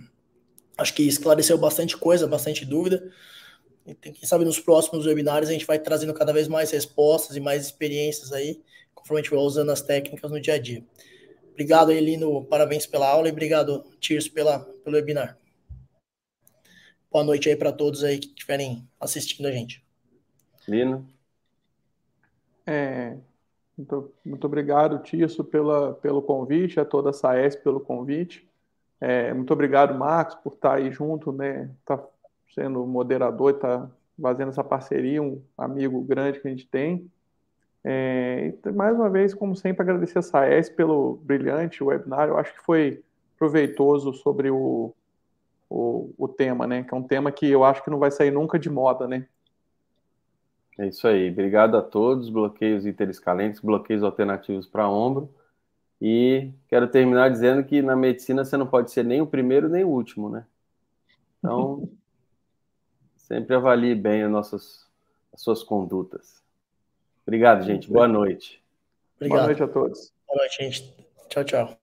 [0.78, 3.12] acho que esclareceu bastante coisa, bastante dúvida.
[3.86, 7.40] E quem sabe nos próximos webinários a gente vai trazendo cada vez mais respostas e
[7.40, 8.62] mais experiências aí,
[8.94, 10.84] conforme a gente vai usando as técnicas no dia a dia.
[11.52, 15.38] Obrigado, Elino, parabéns pela aula e obrigado, Tirs, pela, pelo webinar.
[17.12, 19.86] Boa noite aí para todos aí que estiverem assistindo a gente.
[20.68, 21.08] Lino?
[22.66, 23.16] É,
[23.78, 28.48] muito, muito obrigado, Tirso, pela, pelo convite, a toda a SAES pelo convite.
[29.00, 31.70] É, muito obrigado, Marcos, por estar aí junto, né?
[31.86, 32.04] Tá
[32.54, 33.90] sendo moderador, está
[34.22, 37.10] fazendo essa parceria, um amigo grande que a gente tem.
[37.84, 42.28] É, mais uma vez, como sempre, agradecer a Saes pelo brilhante webinar.
[42.28, 43.04] Eu acho que foi
[43.38, 44.94] proveitoso sobre o,
[45.70, 46.84] o, o, tema, né?
[46.84, 49.28] Que é um tema que eu acho que não vai sair nunca de moda, né?
[50.80, 51.30] É isso aí.
[51.30, 52.30] Obrigado a todos.
[52.30, 55.30] Bloqueios interescalentes, bloqueios alternativos para ombro.
[56.02, 59.84] E quero terminar dizendo que na medicina você não pode ser nem o primeiro nem
[59.84, 60.46] o último, né?
[61.38, 61.88] Então,
[63.28, 64.88] sempre avalie bem as, nossas,
[65.34, 66.44] as suas condutas.
[67.26, 67.90] Obrigado, gente.
[67.90, 68.64] Boa noite.
[69.16, 69.40] Obrigado.
[69.40, 70.14] Boa noite a todos.
[70.28, 70.96] Boa noite, gente.
[71.28, 71.78] Tchau, tchau.